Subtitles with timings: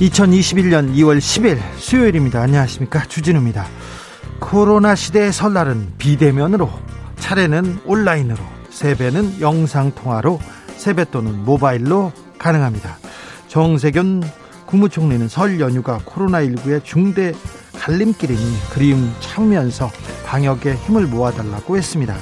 [0.00, 2.42] 2021년 2월 10일 수요일입니다.
[2.42, 3.04] 안녕하십니까.
[3.06, 3.66] 주진우입니다.
[4.40, 6.70] 코로나 시대의 설날은 비대면으로,
[7.16, 10.38] 차례는 온라인으로, 세배는 영상통화로,
[10.76, 12.98] 세뱃돈은 모바일로 가능합니다.
[13.48, 14.22] 정세균
[14.66, 17.32] 국무총리는 설 연휴가 코로나19의 중대
[17.78, 19.90] 갈림길이니 그림 참으면서
[20.26, 22.16] 방역에 힘을 모아달라고 했습니다.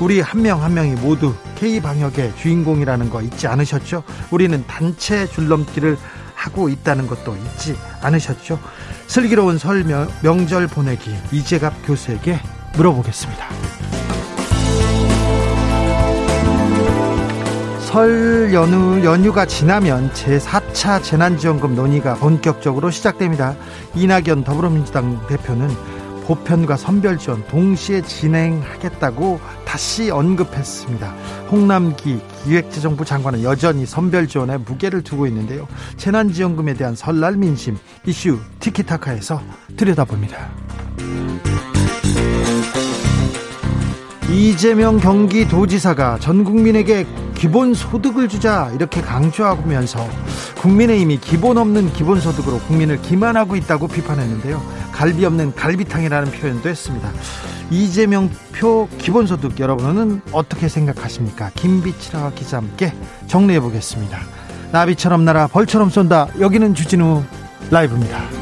[0.00, 4.02] 우리 한 명한 한 명이 모두 K방역의 주인공이라는 거 잊지 않으셨죠?
[4.30, 5.96] 우리는 단체 줄넘기를
[6.40, 8.58] 하고 있다는 것도 잊지 않으셨죠?
[9.06, 9.84] 슬기로운 설
[10.22, 12.40] 명절 보내기 이재갑 교수에게
[12.76, 13.46] 물어보겠습니다.
[17.80, 23.56] 설 연휴, 연휴가 지나면 제4차 재난지원금 논의가 본격적으로 시작됩니다.
[23.94, 25.68] 이낙연 더불어민주당 대표는
[26.24, 31.14] 보편과 선별 지원 동시에 진행하겠다고 다시 언급했습니다.
[31.48, 35.68] 홍남기 기획재정부 장관은 여전히 선별 지원에 무게를 두고 있는데요.
[35.96, 39.40] 재난지원금에 대한 설날 민심 이슈 티키타카에서
[39.76, 40.50] 들여다봅니다.
[44.28, 50.08] 이재명 경기도지사가 전 국민에게 기본 소득을 주자 이렇게 강조하면서
[50.60, 54.62] 국민의힘이 기본 없는 기본소득으로 국민을 기만하고 있다고 비판했는데요.
[55.00, 57.10] 갈비 없는 갈비탕이라는 표현도 했습니다.
[57.70, 61.50] 이재명 표 기본소득 여러분은 어떻게 생각하십니까?
[61.54, 62.92] 김비치라 기자 함께
[63.26, 64.18] 정리해 보겠습니다.
[64.72, 66.28] 나비처럼 날아 벌처럼 쏜다.
[66.38, 67.22] 여기는 주진우
[67.70, 68.39] 라이브입니다.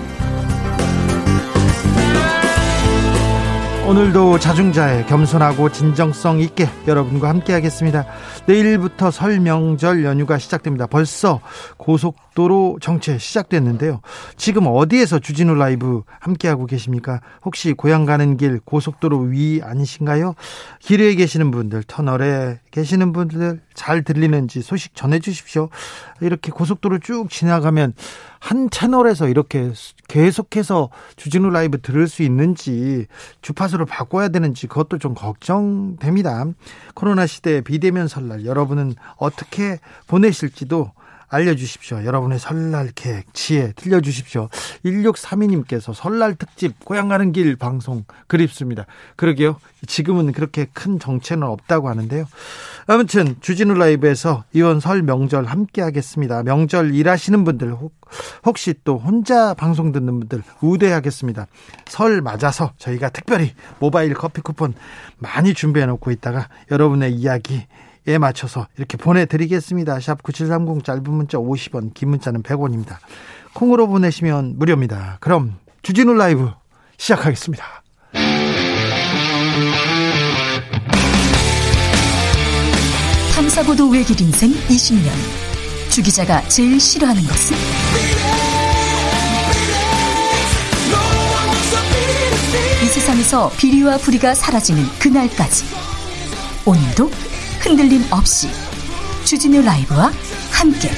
[3.89, 8.05] 오늘도 자중자의 겸손하고 진정성 있게 여러분과 함께 하겠습니다.
[8.45, 10.87] 내일부터 설 명절 연휴가 시작됩니다.
[10.87, 11.41] 벌써
[11.79, 14.03] 고속도로 정체 시작됐는데요.
[14.37, 17.23] 지금 어디에서 주진우 라이브 함께하고 계십니까?
[17.43, 20.35] 혹시 고향 가는 길 고속도로 위 아니신가요?
[20.81, 25.69] 길에 계시는 분들, 터널에 계시는 분들 잘 들리는지 소식 전해 주십시오.
[26.21, 27.93] 이렇게 고속도로 쭉 지나가면
[28.39, 29.73] 한 채널에서 이렇게
[30.07, 33.07] 계속해서 주진우 라이브 들을 수 있는지
[33.43, 36.45] 주파수를 바꿔야 되는지 그것도 좀 걱정됩니다.
[36.95, 40.93] 코로나 시대 비대면 설날 여러분은 어떻게 보내실지도
[41.29, 42.05] 알려주십시오.
[42.05, 44.49] 여러분의 설날 계획, 지혜 들려주십시오.
[44.85, 48.87] 1632님께서 설날 특집 고향 가는 길 방송 그립습니다.
[49.17, 49.59] 그러게요.
[49.87, 52.25] 지금은 그렇게 큰 정체는 없다고 하는데요.
[52.87, 56.43] 아무튼 주진우 라이브에서 이번 설 명절 함께 하겠습니다.
[56.43, 57.77] 명절 일하시는 분들
[58.45, 61.47] 혹시 또 혼자 방송 듣는 분들 우대하겠습니다.
[61.87, 64.75] 설 맞아서 저희가 특별히 모바일 커피 쿠폰
[65.19, 67.67] 많이 준비해 놓고 있다가 여러분의 이야기
[68.09, 70.01] 에 맞춰서 이렇게 보내드리겠습니다.
[70.01, 72.97] 샵 9730 짧은 문자 50원, 긴 문자는 100원입니다.
[73.53, 75.19] 콩으로 보내시면 무료입니다.
[75.21, 76.51] 그럼 주진우 라이브
[76.97, 77.83] 시작하겠습니다.
[83.35, 85.11] 탐사보도 외길 인생 20년.
[85.91, 87.57] 주 기자가 제일 싫어하는 것은?
[92.83, 95.67] 이 세상에서 비리와 부리가 사라지는 그날까지.
[96.65, 97.11] 오늘도
[97.61, 98.49] 흔들림 없이
[99.25, 100.13] 주진우 라이브와
[100.51, 100.91] 함께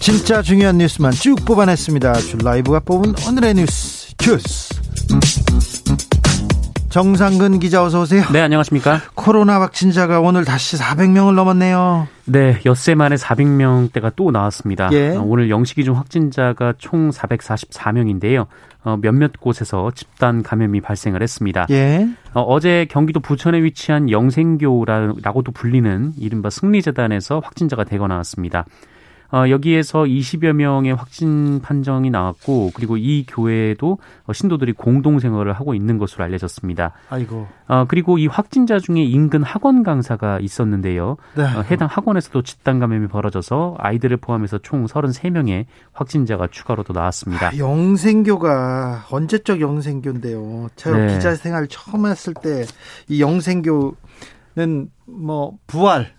[0.00, 2.12] 진짜 중요한 뉴스만 쭉 뽑아냈습니다.
[2.14, 4.74] 주 라이브가 뽑은 오늘의 뉴스 주스.
[6.92, 8.22] 정상근 기자 어서 오세요.
[8.34, 9.00] 네, 안녕하십니까?
[9.14, 12.06] 코로나 확진자가 오늘 다시 400명을 넘었네요.
[12.26, 14.90] 네, 엿새 만에 400명대가 또 나왔습니다.
[14.92, 15.16] 예.
[15.16, 18.46] 어, 오늘 영시 기준 확진자가 총 444명인데요.
[18.84, 21.66] 어, 몇몇 곳에서 집단 감염이 발생을 했습니다.
[21.70, 22.06] 예.
[22.34, 28.66] 어, 제 경기도 부천에 위치한 영생교라고도 불리는 이른바 승리재단에서 확진자가 대거 나왔습니다.
[29.32, 33.98] 어, 여기에서 20여 명의 확진 판정이 나왔고 그리고 이 교회에도
[34.32, 36.92] 신도들이 공동 생활을 하고 있는 것으로 알려졌습니다.
[37.10, 37.46] 아이고.
[37.68, 41.16] 어, 그리고 이 확진자 중에 인근 학원 강사가 있었는데요.
[41.34, 41.42] 네.
[41.42, 47.48] 어, 해당 학원에서도 집단 감염이 벌어져서 아이들을 포함해서 총 33명의 확진자가 추가로 또 나왔습니다.
[47.48, 50.68] 아, 영생교가 언제적 영생교인데요.
[50.76, 51.14] 제가 네.
[51.14, 52.64] 기자 생활 처음 했을 때
[53.08, 56.12] 이 영생교는 뭐 부활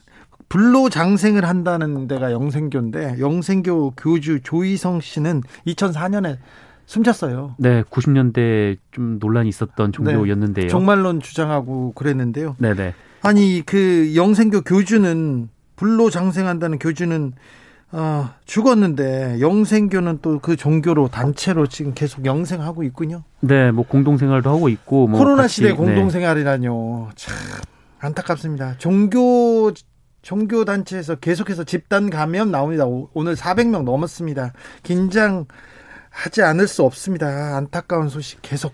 [0.54, 6.38] 불로 장생을 한다는 데가 영생교인데 영생교 교주 조희성 씨는 2004년에
[6.86, 7.56] 숨졌어요.
[7.58, 10.66] 네, 90년대 좀 논란이 있었던 종교였는데요.
[10.66, 12.56] 네, 종말론 주장하고 그랬는데요.
[12.60, 12.94] 네, 네.
[13.24, 17.34] 아니 그 영생교 교주는 불로 장생한다는 교주는
[17.92, 23.24] 어, 죽었는데 영생교는 또 그 종교로 단체로 지금 계속 영생하고 있군요.
[23.40, 25.74] 네, 뭐 공동생활도 하고 있고 뭐 코로나 시대 네.
[25.74, 27.10] 공동생활이라뇨.
[27.16, 27.36] 참
[27.98, 28.76] 안타깝습니다.
[28.78, 29.72] 종교
[30.24, 32.86] 종교 단체에서 계속해서 집단 감염 나옵니다.
[33.14, 34.54] 오늘 400명 넘었습니다.
[34.82, 37.58] 긴장하지 않을 수 없습니다.
[37.58, 38.74] 안타까운 소식 계속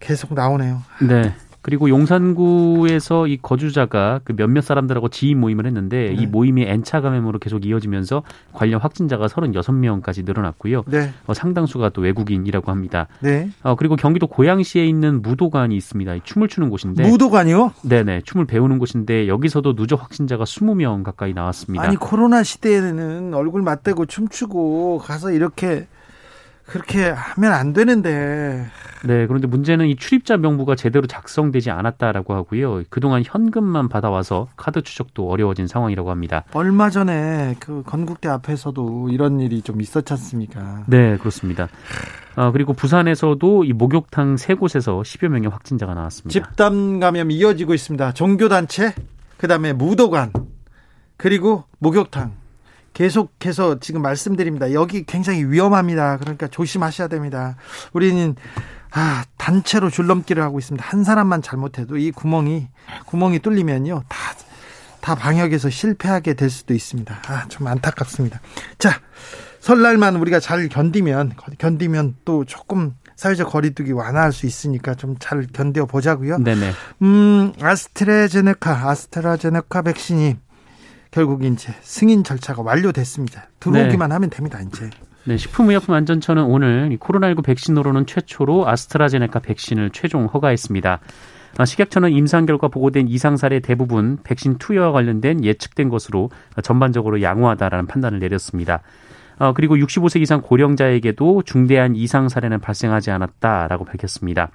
[0.00, 0.82] 계속 나오네요.
[1.08, 1.34] 네.
[1.62, 6.22] 그리고 용산구에서 이 거주자가 그 몇몇 사람들하고 지인 모임을 했는데 네.
[6.22, 8.22] 이 모임이 N차 감염으로 계속 이어지면서
[8.52, 10.84] 관련 확진자가 36명까지 늘어났고요.
[10.86, 11.12] 네.
[11.26, 13.08] 어, 상당수가 또 외국인이라고 합니다.
[13.20, 13.50] 네.
[13.62, 16.18] 어, 그리고 경기도 고양시에 있는 무도관이 있습니다.
[16.24, 17.08] 춤을 추는 곳인데.
[17.08, 17.72] 무도관이요?
[17.82, 18.22] 네네.
[18.24, 21.84] 춤을 배우는 곳인데 여기서도 누적 확진자가 20명 가까이 나왔습니다.
[21.84, 25.86] 아니 코로나 시대에는 얼굴 맞대고 춤추고 가서 이렇게
[26.70, 28.66] 그렇게 하면 안 되는데.
[29.02, 32.84] 네, 그런데 문제는 이 출입자 명부가 제대로 작성되지 않았다라고 하고요.
[32.90, 36.44] 그동안 현금만 받아와서 카드 추적도 어려워진 상황이라고 합니다.
[36.52, 40.84] 얼마 전에 그 건국대 앞에서도 이런 일이 좀 있었지 않습니까?
[40.86, 41.68] 네, 그렇습니다.
[42.36, 46.32] 어, 그리고 부산에서도 이 목욕탕 세 곳에서 10여 명의 확진자가 나왔습니다.
[46.32, 48.12] 집단 감염 이어지고 있습니다.
[48.12, 48.94] 종교단체,
[49.38, 50.32] 그 다음에 무도관,
[51.16, 52.39] 그리고 목욕탕.
[52.94, 54.72] 계속해서 지금 말씀드립니다.
[54.72, 56.18] 여기 굉장히 위험합니다.
[56.18, 57.56] 그러니까 조심하셔야 됩니다.
[57.92, 58.34] 우리는
[58.92, 60.84] 아, 단체로 줄넘기를 하고 있습니다.
[60.84, 62.68] 한 사람만 잘못해도 이 구멍이
[63.06, 64.02] 구멍이 뚫리면요.
[64.08, 64.50] 다
[65.00, 67.22] 다 방역에서 실패하게 될 수도 있습니다.
[67.26, 68.40] 아, 좀 안타깝습니다.
[68.78, 69.00] 자,
[69.60, 75.86] 설날만 우리가 잘 견디면 견디면 또 조금 사회적 거리두기 완화할 수 있으니까 좀 잘 견뎌
[75.86, 76.38] 보자고요.
[76.38, 76.72] 네네.
[77.02, 80.36] 음, 아스트라제네카 아스트라제네카 백신이
[81.10, 83.48] 결국 이제 승인 절차가 완료됐습니다.
[83.60, 84.14] 들어오기만 네.
[84.14, 84.90] 하면 됩니다, 이제.
[85.24, 91.00] 네, 식품의약품안전처는 오늘 코로나19 백신으로는 최초로 아스트라제네카 백신을 최종 허가했습니다.
[91.58, 96.30] 아, 식약처는 임상 결과 보고된 이상 사례 대부분 백신 투여와 관련된 예측된 것으로
[96.62, 98.82] 전반적으로 양호하다라는 판단을 내렸습니다.
[99.38, 104.50] 어, 그리고 65세 이상 고령자에게도 중대한 이상 사례는 발생하지 않았다라고 밝혔습니다.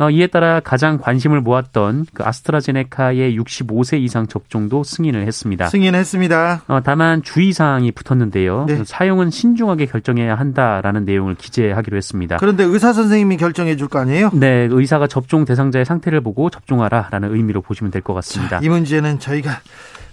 [0.00, 5.66] 어, 이에 따라 가장 관심을 모았던 그 아스트라제네카의 65세 이상 접종도 승인을 했습니다.
[5.68, 6.62] 승인했습니다.
[6.68, 8.64] 어, 다만 주의사항이 붙었는데요.
[8.66, 8.82] 네.
[8.84, 12.38] 사용은 신중하게 결정해야 한다라는 내용을 기재하기로 했습니다.
[12.38, 14.30] 그런데 의사 선생님이 결정해 줄 거 아니에요?
[14.32, 18.60] 네, 의사가 접종 대상자의 상태를 보고 접종하라라는 의미로 보시면 될 것 같습니다.
[18.60, 19.60] 자, 이 문제는 저희가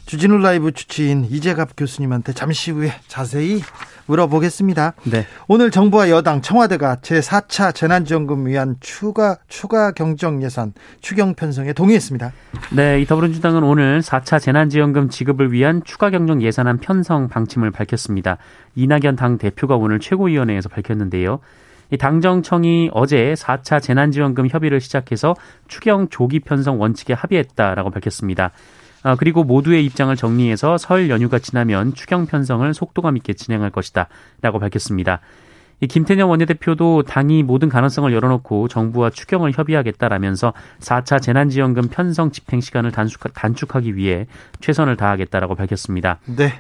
[0.07, 3.61] 주진우 라이브 주치인 이재갑 교수님한테 잠시 후에 자세히
[4.07, 4.93] 물어보겠습니다.
[5.03, 5.25] 네.
[5.47, 12.31] 오늘 정부와 여당 청와대가 제4차 재난지원금 위한 추가 추가 경정 예산 추경 편성에 동의했습니다.
[12.75, 18.37] 네, 이 더불어민주당은 오늘 4차 재난지원금 지급을 위한 추가 경정 예산안 편성 방침을 밝혔습니다.
[18.75, 21.39] 이낙연 당 대표가 오늘 최고위원회에서 밝혔는데요.
[21.89, 25.35] 이 당정청이 어제 4차 재난지원금 협의를 시작해서
[25.67, 28.51] 추경 조기 편성 원칙에 합의했다라고 밝혔습니다.
[29.07, 34.09] 아, 그리고 모두의 입장을 정리해서 설 연휴가 지나면 추경 편성을 속도감 있게 진행할 것이다.
[34.41, 35.21] 라고 밝혔습니다.
[35.79, 40.51] 이 김태년 원내대표도 당이 모든 가능성을 열어놓고 정부와 추경을 협의하겠다라면서
[40.81, 44.27] 4차 재난지원금 편성 집행 시간을 단축, 단축하기 위해
[44.59, 46.19] 최선을 다하겠다라고 밝혔습니다.
[46.25, 46.59] 네.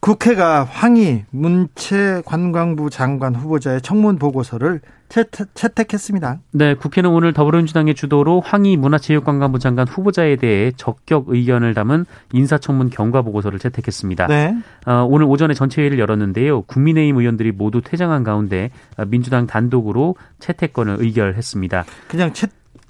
[0.00, 8.76] 국회가 황희 문체관광부 장관 후보자의 청문 보고서를 채택, 했습니다 네, 국회는 오늘 더불어민주당의 주도로 황희
[8.76, 14.26] 문화체육관광부 장관 후보자에 대해 적격 의견을 담은 인사청문 경과 보고서를 채택했습니다.
[14.26, 14.54] 네.
[14.86, 16.62] 어, 오늘 오전에 전체 회의를 열었는데요.
[16.62, 18.70] 국민의힘 의원들이 모두 퇴장한 가운데
[19.06, 21.84] 민주당 단독으로 채택권을 의결했습니다.
[22.08, 22.48] 그냥 채,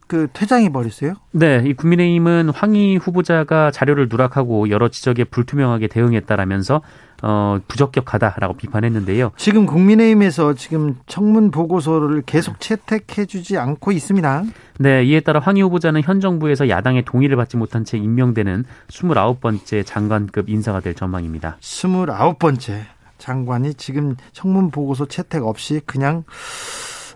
[0.09, 1.15] 그 퇴장해 버렸어요?
[1.33, 6.81] 네, 이 국민의힘은 황희 후보자가 자료를 누락하고 여러 지적에 불투명하게 대응했다라면서
[7.23, 9.33] 어, 부적격하다라고 비판했는데요.
[9.37, 14.45] 지금 국민의힘에서 지금 청문 보고서를 계속 채택해주지 않고 있습니다.
[14.79, 20.49] 네, 이에 따라 황희 후보자는 현 정부에서 야당의 동의를 받지 못한 채 임명되는 29번째 장관급
[20.49, 21.59] 인사가 될 전망입니다.
[21.61, 22.85] 29번째
[23.19, 26.25] 장관이 지금 청문 보고서 채택 없이 그냥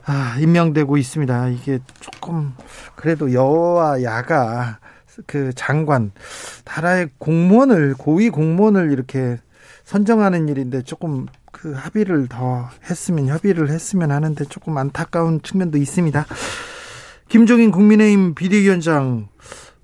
[0.05, 1.49] 아, 임명되고 있습니다.
[1.49, 2.55] 이게 조금
[2.97, 4.79] 그래도 여와 야가
[5.27, 6.13] 그 장관
[6.65, 9.39] 나라의 공무원을 고위 공무원을 이렇게
[9.85, 16.27] 선정하는 일인데 조금 그 합의를 더 했으면 협의를 했으면 하는데 조금 안타까운 측면도 있습니다.
[17.29, 19.29] 김종인 국민의힘 비대위원장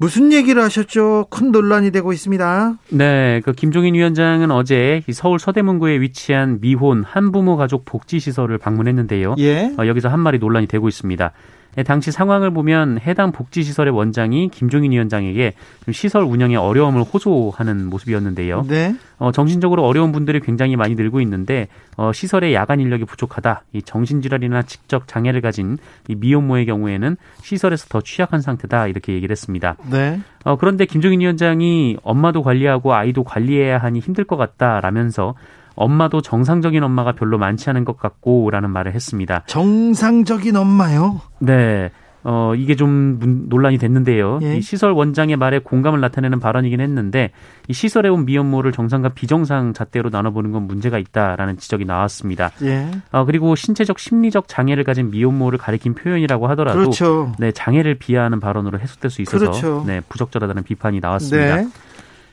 [0.01, 1.27] 무슨 얘기를 하셨죠?
[1.29, 2.79] 큰 논란이 되고 있습니다.
[2.91, 9.35] 네, 그 김종인 위원장은 어제 서울 서대문구에 위치한 미혼 한부모 가족 복지 시설을 방문했는데요.
[9.39, 9.75] 예.
[9.77, 11.33] 어, 여기서 한 말이 논란이 되고 있습니다.
[11.79, 15.55] 네, 당시 상황을 보면 해당 복지시설의 원장이 김종인 위원장에게
[15.93, 18.65] 시설 운영에 어려움을 호소하는 모습이었는데요.
[18.67, 18.97] 네.
[19.19, 23.63] 어, 정신적으로 어려운 분들이 굉장히 많이 늘고 있는데 어, 시설의 야간 인력이 부족하다.
[23.75, 29.77] 이 정신질환이나 직접 장애를 가진 이 미혼모의 경우에는 시설에서 더 취약한 상태다 이렇게 얘기를 했습니다.
[29.89, 30.21] 네.
[30.45, 35.37] 어, 그런데 김종인 위원장이 엄마도 관리하고 아이도 관리해야 하니 힘들 것 같다라면서
[35.79, 39.45] 엄마도 정상적인 엄마가 별로 많지 않은 것 같고라는 말을 했습니다.
[39.47, 41.21] 정상적인 엄마요?
[41.39, 41.91] 네.
[42.25, 44.41] 어, 이게 좀 논란이 됐는데요.
[44.43, 44.57] 예.
[44.57, 47.31] 이 시설 원장의 말에 공감을 나타내는 발언이긴 했는데
[47.69, 52.51] 이 시설에 온 미혼모를 정상과 비정상 잣대로 나눠보는 건 문제가 있다라는 지적이 나왔습니다.
[52.65, 52.91] 예.
[53.13, 57.33] 어, 그리고 신체적 심리적 장애를 가진 미혼모를 가리킨 표현이라고 하더라도 그렇죠.
[57.39, 59.85] 네, 장애를 비하하는 발언으로 해석될 수 있어서 그렇죠.
[59.87, 61.57] 네, 부적절하다는 비판이 나왔습니다.
[61.57, 61.69] 네.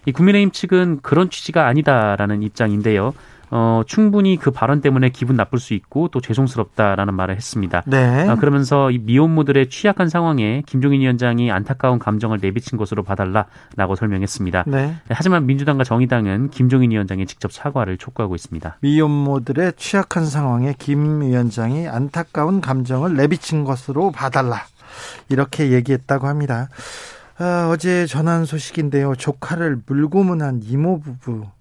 [0.08, 3.14] 이 국민의힘 측은 그런 취지가 아니다라는 입장인데요.
[3.52, 7.84] 어, 충분히 그 발언 때문에 기분 나쁠 수 있고 또 죄송스럽다라는 말을 했습니다.
[7.86, 8.28] 네.
[8.28, 14.66] 아, 그러면서 이 미혼모들의 취약한 상황에 김종인 위원장이 안타까운 감정을 내비친 것으로 봐달라라고 설명했습니다.
[14.68, 14.96] 네.
[15.10, 18.78] 하지만 민주당과 정의당은 김종인 위원장이 직접 사과를 촉구하고 있습니다.
[18.82, 24.66] 미혼모들의 취약한 상황에 김 위원장이 안타까운 감정을 내비친 것으로 봐달라
[25.30, 26.70] 이렇게 얘기했다고 합니다.
[27.38, 29.16] 아, 어제 전한 소식인데요.
[29.16, 31.52] 조카를 물고문한 이모 부부 아,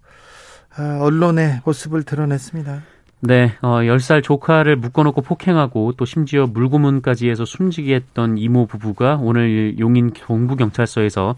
[0.79, 2.83] 언론의 모습을 드러냈습니다.
[3.21, 9.79] 네, 어, 10살 조카를 묶어놓고 폭행하고 또 심지어 물고문까지 해서 숨지게 했던 이모 부부가 오늘
[9.79, 11.35] 용인 동부경찰서에서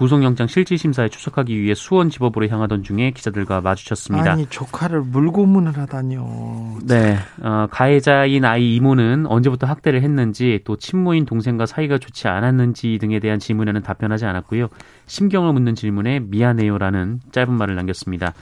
[0.00, 4.32] 구속영장 실질심사에 출석하기 위해 수원지법으로 향하던 중에 기자들과 마주쳤습니다.
[4.32, 6.78] 아니 조카를 물고문을 하다니요.
[6.86, 13.18] 네, 어, 가해자인 아이 이모는 언제부터 학대를 했는지 또 친모인 동생과 사이가 좋지 않았는지 등에
[13.18, 14.68] 대한 질문에는 답변하지 않았고요.
[15.06, 18.32] 심경을 묻는 질문에 미안해요라는 짧은 말을 남겼습니다.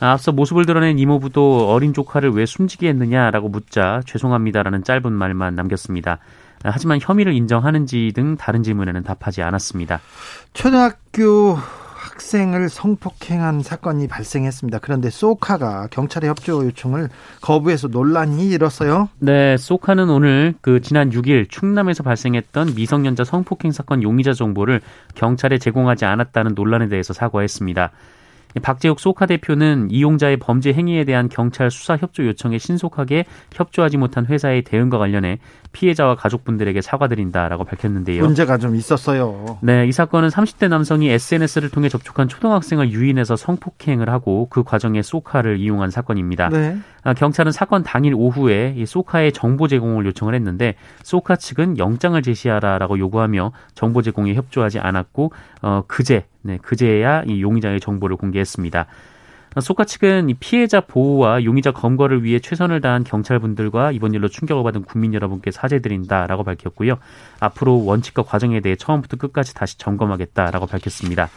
[0.00, 6.18] 앞서 모습을 드러낸 이모부도 어린 조카를 왜 숨지게 했느냐라고 묻자 죄송합니다라는 짧은 말만 남겼습니다.
[6.64, 10.00] 하지만 혐의를 인정하는지 등 다른 질문에는 답하지 않았습니다.
[10.54, 11.56] 초등학교
[11.98, 14.78] 학생을 성폭행한 사건이 발생했습니다.
[14.80, 17.08] 그런데 소카가 경찰의 협조 요청을
[17.40, 19.08] 거부해서 논란이 일었어요.
[19.18, 24.80] 네, 소카는 오늘 그 지난 6일 충남에서 발생했던 미성년자 성폭행 사건 용의자 정보를
[25.14, 27.90] 경찰에 제공하지 않았다는 논란에 대해서 사과했습니다.
[28.58, 34.62] 박재욱 소카 대표는 이용자의 범죄 행위에 대한 경찰 수사 협조 요청에 신속하게 협조하지 못한 회사의
[34.62, 35.38] 대응과 관련해
[35.72, 38.22] 피해자와 가족분들에게 사과드린다라고 밝혔는데요.
[38.24, 39.58] 문제가 좀 있었어요.
[39.62, 45.58] 네, 이 사건은 30대 남성이 SNS를 통해 접촉한 초등학생을 유인해서 성폭행을 하고 그 과정에 소카를
[45.58, 46.48] 이용한 사건입니다.
[46.48, 46.78] 네.
[47.04, 52.98] 아, 경찰은 사건 당일 오후에 이 소카의 정보 제공을 요청을 했는데 소카 측은 영장을 제시하라라고
[52.98, 58.86] 요구하며 정보 제공에 협조하지 않았고 어, 그제 네, 그제야 이 용의자의 정보를 공개했습니다.
[59.60, 65.12] 소카 측은 피해자 보호와 용의자 검거를 위해 최선을 다한 경찰분들과 이번 일로 충격을 받은 국민
[65.12, 66.96] 여러분께 사죄드린다라고 밝혔고요.
[67.38, 71.28] 앞으로 원칙과 과정에 대해 처음부터 끝까지 다시 점검하겠다라고 밝혔습니다.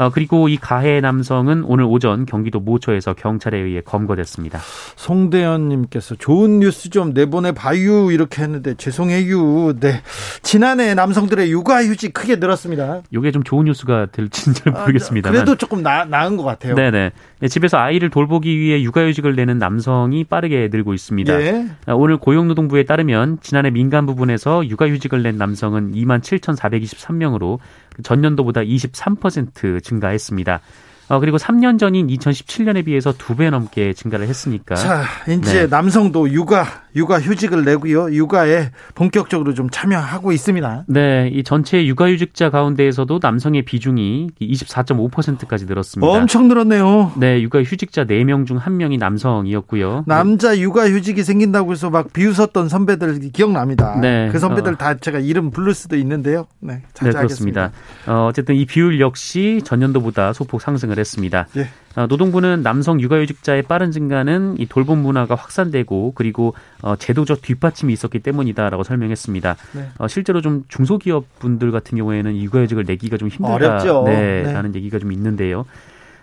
[0.00, 4.58] 어, 그리고 이 가해 남성은 오늘 오전 경기도 모처에서 경찰에 의해 검거됐습니다.
[4.96, 9.78] 송대현님께서 좋은 뉴스 좀 내보내 봐유 이렇게 했는데 죄송해요.
[9.78, 10.00] 네
[10.40, 13.02] 지난해 남성들의 육아휴직 크게 늘었습니다.
[13.10, 15.28] 이게 좀 좋은 뉴스가 될지는 잘 모르겠습니다.
[15.28, 16.76] 아, 그래도 조금 나, 나은 것 같아요.
[16.76, 17.10] 네네.
[17.40, 21.36] 네, 집에서 아이를 돌보기 위해 육아휴직을 내는 남성이 빠르게 늘고 있습니다.
[21.36, 21.68] 네.
[21.88, 27.58] 오늘 고용노동부에 따르면 지난해 민간 부분에서 육아휴직을 낸 남성은 2만 7,423명으로
[28.02, 30.60] 전년도보다 23% 증가했습니다.
[31.08, 34.76] 어, 그리고 3년 전인 2017년에 비해서 두 배 넘게 증가를 했으니까.
[34.76, 35.66] 자, 이제 네.
[35.66, 38.12] 남성도 육아, 육아 휴직을 내고요.
[38.12, 40.84] 육아에 본격적으로 좀 참여하고 있습니다.
[40.88, 46.10] 네, 이 전체 육아 휴직자 가운데에서도 남성의 비중이 24.5%까지 늘었습니다.
[46.10, 47.12] 엄청 늘었네요.
[47.16, 50.04] 네, 육아 휴직자 4명 중 1명이 남성이었고요.
[50.06, 53.98] 남자 육아 휴직이 생긴다고 해서 막 비웃었던 선배들 기억납니다.
[54.00, 54.28] 네.
[54.32, 54.76] 그 선배들 어.
[54.76, 56.46] 다 제가 이름 부를 수도 있는데요.
[56.60, 57.72] 네, 네 그렇습니다.
[58.06, 61.46] 어, 어쨌든 이 비율 역시 전년도보다 소폭 상승을 했습니다.
[61.56, 61.68] 예.
[61.96, 68.20] 어, 노동부는 남성 육아휴직자의 빠른 증가는 이 돌봄 문화가 확산되고 그리고 어, 제도적 뒷받침이 있었기
[68.20, 69.56] 때문이다라고 설명했습니다.
[69.72, 69.88] 네.
[69.98, 73.54] 어, 실제로 좀 중소기업 분들 같은 경우에는 육아휴직을 내기가 좀 힘들다.
[73.54, 74.04] 어렵죠.
[74.06, 74.52] 네, 네.
[74.52, 75.66] 라는 얘기가 좀 있는데요.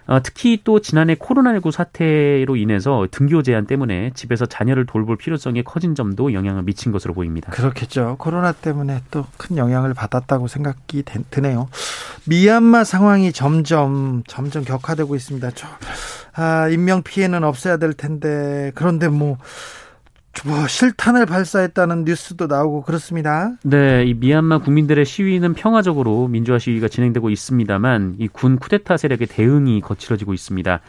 [0.07, 5.95] 어, 특히 또 지난해 코로나19 사태로 인해서 등교 제한 때문에 집에서 자녀를 돌볼 필요성이 커진
[5.95, 7.51] 점도 영향을 미친 것으로 보입니다.
[7.51, 8.15] 그렇겠죠.
[8.17, 11.69] 코로나 때문에 또 큰 영향을 받았다고 생각이 드네요.
[12.25, 15.51] 미얀마 상황이 점점 점점 격화되고 있습니다.
[15.55, 15.67] 저,
[16.33, 19.37] 아, 인명 피해는 없어야 될 텐데 그런데 뭐
[20.46, 23.51] 뭐 실탄을 발사했다는 뉴스도 나오고 그렇습니다.
[23.63, 29.82] 네, 이 미얀마 국민들의 시위는 평화적으로 민주화 시위가 진행되고 있습니다만 이 군 쿠데타 세력의 대응이
[29.82, 30.79] 거칠어지고 있습니다.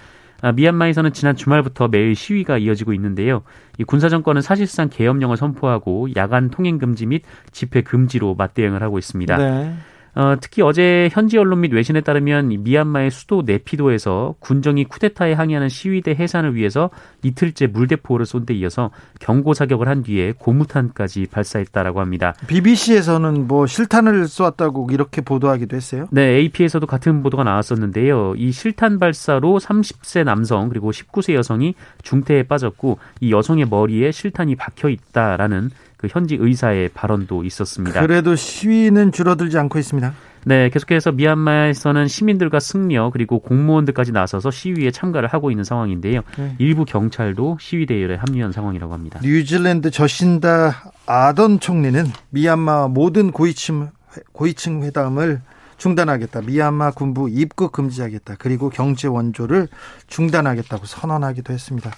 [0.40, 3.43] 아, 미얀마에서는 지난 주말부터 매일 시위가 이어지고 있는데요.
[3.78, 9.37] 이 군사 정권은 사실상 계엄령을 선포하고 야간 통행 금지 및 집회 금지로 맞대응을 하고 있습니다.
[9.37, 9.75] 네.
[10.18, 16.10] 어, 특히 어제 현지 언론 및 외신에 따르면 미얀마의 수도 네피도에서 군정이 쿠데타에 항의하는 시위대
[16.10, 16.90] 해산을 위해서
[17.22, 22.34] 이틀째 물대포를 쏜 데 이어서 경고 사격을 한 뒤에 고무탄까지 발사했다라고 합니다.
[22.48, 26.08] BBC에서는 뭐 실탄을 쏘았다고 이렇게 보도하기도 했어요?
[26.10, 28.34] 네, AP에서도 같은 보도가 나왔었는데요.
[28.37, 34.88] 이 실탄 발사로 30세 남성 그리고 19세 여성이 중태에 빠졌고 이 여성의 머리에 실탄이 박혀
[34.88, 38.00] 있다라는 그 현지 의사의 발언도 있었습니다.
[38.00, 40.14] 그래도 시위는 줄어들지 않고 있습니다.
[40.45, 46.23] 네, 계속해서 미얀마에서는 시민들과 승려 그리고 공무원들까지 나서서 시위에 참가를 하고 있는 상황인데요.
[46.38, 46.55] 네.
[46.59, 49.19] 일부 경찰도 시위 대열에 합류한 상황이라고 합니다.
[49.23, 53.90] 뉴질랜드 저신다 아던 총리는 미얀마 모든 고위층
[54.33, 55.43] 고위층 회담을
[55.78, 56.43] 중단하겠다.
[56.43, 58.37] 미얀마 군부 입국 금지하겠다.
[58.38, 59.69] 그리고 경제 원조를
[60.07, 61.90] 중단하겠다고 선언하기도 했습니다.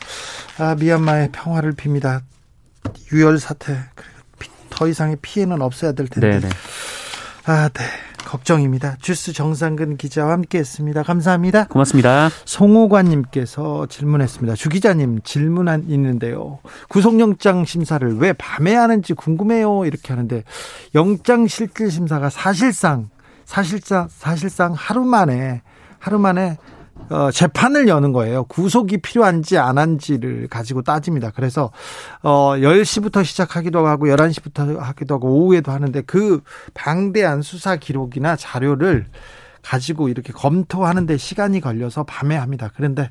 [0.59, 2.23] 아, 미얀마의 평화를 빕니다.
[3.13, 3.77] 유혈 사태
[4.71, 6.41] 더 이상의 피해는 없어야 될 텐데.
[6.41, 6.49] 네네.
[7.47, 7.85] 아, 네.
[8.31, 8.97] 걱정입니다.
[9.01, 11.03] 주스 정상근 기자와 함께했습니다.
[11.03, 11.65] 감사합니다.
[11.65, 12.31] 고맙습니다.
[12.45, 14.55] 송호관님께서 질문했습니다.
[14.55, 16.61] 주 기자님 질문 한 있는데요.
[16.89, 19.85] 구속영장 심사를 왜 밤에 하는지 궁금해요.
[19.85, 20.45] 이렇게 하는데
[20.95, 23.11] 영장 실질 심사가 사실상
[23.45, 25.63] 사실상 사실상 하루 만에
[25.99, 26.57] 하루 만에
[27.11, 28.45] 어, 재판을 여는 거예요.
[28.45, 31.33] 구속이 필요한지 안 한지를 가지고 따집니다.
[31.35, 31.73] 그래서
[32.23, 36.41] 어 10시부터 시작하기도 하고 11시부터 하기도 하고 오후에도 하는데 그
[36.73, 39.07] 방대한 수사 기록이나 자료를
[39.63, 42.71] 가지고 이렇게 검토하는데 시간이 걸려서 밤에 합니다.
[42.77, 43.11] 그런데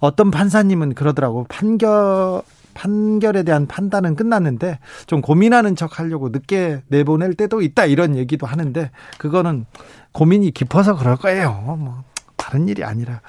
[0.00, 7.62] 어떤 판사님은 그러더라고 판결 판결에 대한 판단은 끝났는데 좀 고민하는 척 하려고 늦게 내보낼 때도
[7.62, 9.66] 있다 이런 얘기도 하는데 그거는
[10.12, 11.52] 고민이 깊어서 그럴 거예요.
[11.78, 12.02] 뭐
[12.44, 13.22] 다른 일이 아니라.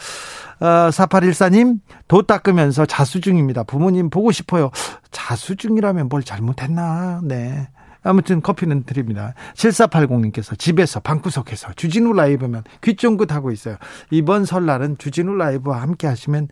[0.60, 1.80] 어, 4814님,
[2.10, 3.64] 도 닦으면서 자수 중입니다.
[3.64, 4.72] 부모님 보고 싶어요.
[5.12, 7.22] 자수 중이라면 뭘 잘못했나?
[7.24, 7.70] 네.
[8.04, 9.34] 아무튼 커피는 드립니다.
[9.56, 13.78] 7480님께서 집에서 방구석에서 주진우 라이브면 귀 쫑긋 하고 있어요.
[14.12, 16.50] 이번 설날은 주진우 라이브와 함께 하시면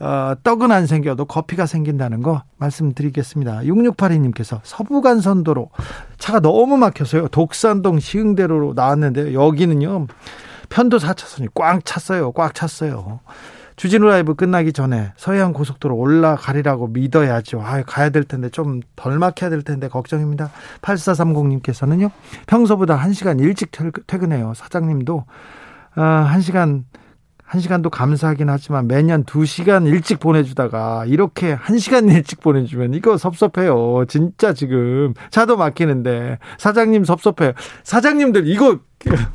[0.00, 3.60] 어, 떡은 안 생겨도 커피가 생긴다는 거 말씀드리겠습니다.
[3.60, 5.70] 6682님께서 서부간선도로
[6.18, 7.28] 차가 너무 막혀서요.
[7.28, 10.06] 독산동 시흥대로로 나왔는데 여기는요.
[10.70, 12.32] 편도 4차선이 꽉 찼어요.
[12.32, 13.20] 꽉 찼어요.
[13.76, 17.62] 주진우 라이브 끝나기 전에 서해안 고속도로 올라가리라고 믿어야죠.
[17.62, 20.50] 아, 가야 될 텐데 좀 덜 막혀야 될 텐데 걱정입니다.
[20.82, 22.10] 8430님께서는요.
[22.46, 23.70] 평소보다 1시간 일찍
[24.06, 24.52] 퇴근해요.
[24.54, 25.24] 사장님도
[25.94, 26.84] 아, 1시간
[27.52, 34.04] 1시간도 감사하긴 하지만 매년 2시간 일찍 보내주다가 이렇게 1시간 일찍 보내주면 이거 섭섭해요.
[34.08, 37.52] 진짜 지금 차도 막히는데 사장님 섭섭해요.
[37.82, 38.78] 사장님들 이거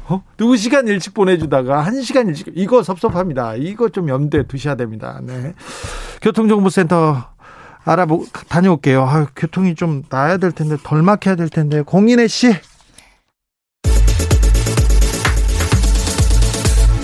[0.08, 0.24] 어?
[0.38, 3.56] 2시간 일찍 보내주다가 1시간 일찍 이거 섭섭합니다.
[3.56, 5.20] 이거 좀 염두에 두셔야 됩니다.
[5.22, 5.54] 네.
[6.22, 7.36] 교통정보센터
[7.84, 9.04] 알아보 다녀올게요.
[9.04, 12.54] 아, 교통이 좀 나아야 될 텐데 덜 막혀야 될 텐데 공인혜 씨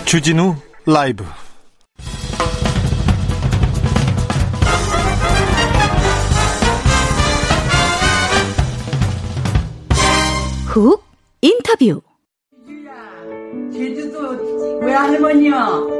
[0.05, 1.23] 주진우 라이브.
[10.65, 11.03] 훅
[11.41, 12.01] 인터뷰.
[13.71, 15.51] 제주도 외할머니요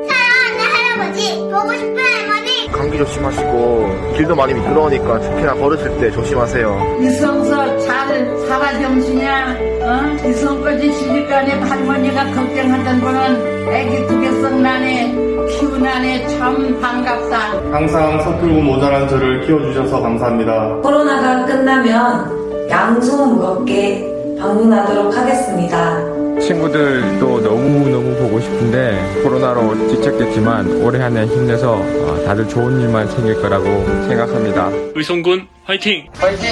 [0.07, 1.37] 사랑하는 할아버지.
[1.39, 2.40] 보고 싶은 할머니
[2.71, 6.97] 감기 조심하시고 길도 많이 미끄러우니까 특히나 걸으실 때 조심하세요.
[7.01, 9.55] 이성서 잘 살아 정신이야.
[9.81, 10.27] 어?
[10.27, 15.31] 이성까지 시집가니 할머니가 걱정하던 분은 애기 두 개 썩나네.
[15.51, 16.27] 키우나네.
[16.37, 17.37] 참 반갑다.
[17.71, 20.75] 항상 서툴고 모자란 저를 키워주셔서 감사합니다.
[20.81, 24.07] 코로나가 끝나면 양손 무겁게
[24.39, 25.97] 방문하도록 하겠습니다.
[26.39, 33.41] 친구들도 너무너무 보고 싶은데 코로나로 지척됐지만 올해 한 해 힘내서 어, 다들 좋은 일만 생길
[33.41, 33.65] 거라고
[34.07, 34.69] 생각합니다.
[34.95, 36.07] 의성군 화이팅!
[36.15, 36.49] 화이팅!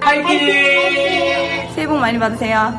[0.00, 1.74] 화이팅!
[1.74, 2.72] 새해 복 많이 받으세요.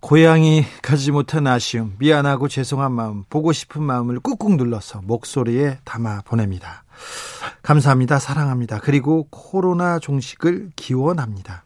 [0.00, 6.82] 고향이 가지 못한 아쉬움, 미안하고 죄송한 마음, 보고 싶은 마음을 꾹꾹 눌러서 목소리에 담아 보냅니다.
[7.62, 8.18] 감사합니다.
[8.18, 8.80] 사랑합니다.
[8.82, 11.62] 그리고 코로나 종식을 기원합니다.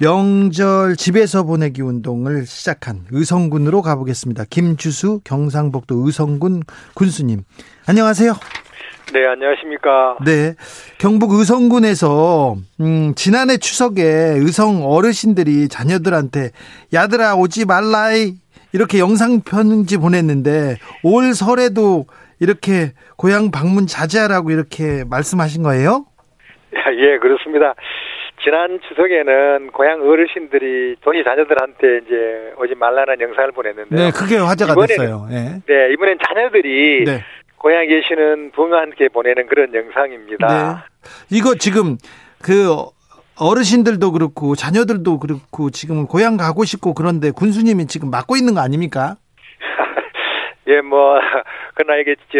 [0.00, 4.44] 명절 집에서 보내기 운동을 시작한 의성군으로 가보겠습니다.
[4.48, 6.62] 김주수 경상북도 의성군
[6.94, 7.42] 군수님.
[7.86, 8.32] 안녕하세요.
[9.12, 10.16] 네, 안녕하십니까.
[10.24, 10.54] 네.
[10.96, 16.52] 경북 의성군에서, 음, 지난해 추석에 의성 어르신들이 자녀들한테,
[16.94, 18.36] 야들아, 오지 말라이,
[18.72, 22.06] 이렇게 영상 편지 보냈는데, 올 설에도
[22.38, 26.06] 이렇게 고향 방문 자제하라고 이렇게 말씀하신 거예요?
[26.72, 27.74] 예, 그렇습니다.
[28.42, 34.88] 지난 추석에는 고향 어르신들이 도시 자녀들한테 이제 오지 말라는 영상을 보냈는데 네, 그게 화제가 이번에는-
[34.88, 35.28] 됐어요.
[35.30, 35.60] 예.
[35.66, 37.24] 네, 이번엔 자녀들이 네.
[37.58, 40.46] 고향에 계시는 부모와 함께 보내는 그런 영상입니다.
[40.48, 41.36] 네.
[41.36, 41.96] 이거 지금
[42.42, 42.74] 그
[43.38, 49.16] 어르신들도 그렇고 자녀들도 그렇고 지금 고향 가고 싶고 그런데 군수님이 지금 막고 있는 거 아닙니까?
[50.68, 51.18] 예, 뭐
[51.74, 52.38] 그러나 이게 저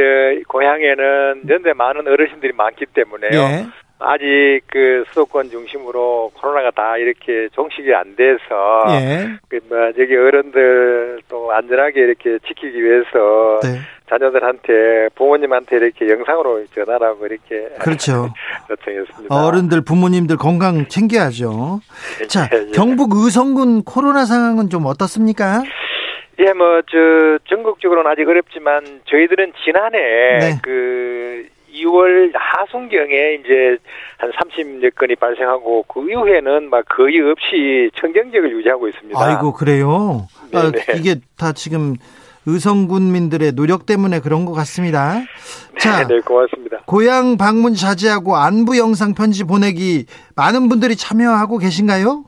[0.48, 3.30] 고향에는 연대 많은 어르신들이 많기 때문에요.
[3.32, 3.66] 예.
[4.00, 9.28] 아직 그 수도권 중심으로 코로나가 다 이렇게 종식이 안 돼서 예.
[9.48, 13.78] 그뭐 저기 어른들 또 안전하게 이렇게 지키기 위해서 네.
[14.08, 18.32] 자녀들한테 부모님한테 이렇게 영상으로 전화라고 이렇게 그렇죠.
[18.70, 19.34] 요청했습니다.
[19.34, 21.80] 어른들 부모님들 건강 챙겨야죠.
[22.28, 22.70] 자, 예, 예.
[22.72, 25.62] 경북 의성군 코로나 상황은 좀 어떻습니까?
[26.40, 29.98] 예, 뭐, 저, 전국적으로는 아직 어렵지만, 저희들은 지난해,
[30.38, 30.58] 네.
[30.62, 33.78] 그, 2월 하순경에 이제
[34.18, 39.18] 한 30여 건이 발생하고, 그 이후에는 막 거의 없이 청정적을 유지하고 있습니다.
[39.18, 40.26] 아이고 그래요.
[40.52, 40.72] 아.
[40.96, 41.96] 이게 다 지금
[42.46, 45.20] 의성군민들의 노력 때문에 그런 것 같습니다.
[45.78, 46.78] 자, 네, 네, 고맙습니다.
[46.87, 50.06] 고향 방문 자제하고 안부 영상 편지 보내기
[50.37, 52.24] 많은 분들이 참여하고 계신가요?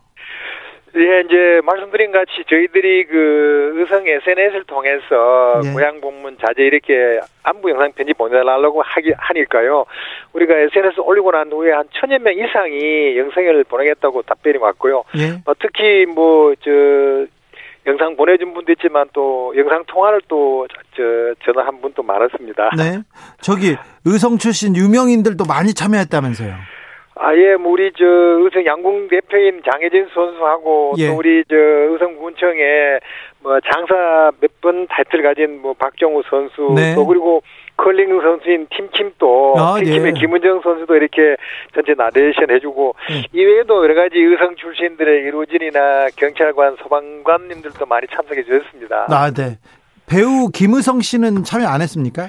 [0.94, 5.72] 예, 이제 말씀드린 같이 저희들이 그 의성 SNS를 통해서 예.
[5.72, 9.86] 고향 방문 자제 이렇게 안부 영상 편지 보내달라고 하기 하니까요.
[10.34, 15.04] 우리가 SNS 올리고 난 후에 한 천여 명 이상이 영상을 보내겠다고 답변이 왔고요.
[15.16, 15.40] 예.
[15.46, 17.26] 어, 특히 뭐저
[17.86, 22.70] 영상 보내준 분도 있지만 또 영상 통화를 또저 전화 한 분도 많았습니다.
[22.76, 23.02] 네.
[23.40, 26.54] 저기 의성 출신 유명인들도 많이 참여했다면서요.
[27.14, 31.08] 아예 뭐 우리 저 의성 양궁 대표인 장혜진 선수하고 예.
[31.08, 32.98] 또 우리 저 의성 군청에
[33.42, 36.94] 뭐 장사 몇 번 타이틀 가진 뭐 박정우 선수 네.
[36.94, 37.42] 또 그리고
[37.76, 40.20] 컬링 선수인 팀킴도 아, 팀킴의 네.
[40.20, 41.36] 김은정 선수도 이렇게
[41.74, 43.22] 전체 나레이션 해주고 네.
[43.32, 49.06] 이외에도 여러 가지 의성 출신들의 의료진이나 경찰관 소방관님들도 많이 참석해 주셨습니다.
[49.10, 49.58] 아, 네.
[50.06, 52.28] 배우 김의성 씨는 참여 안 했습니까?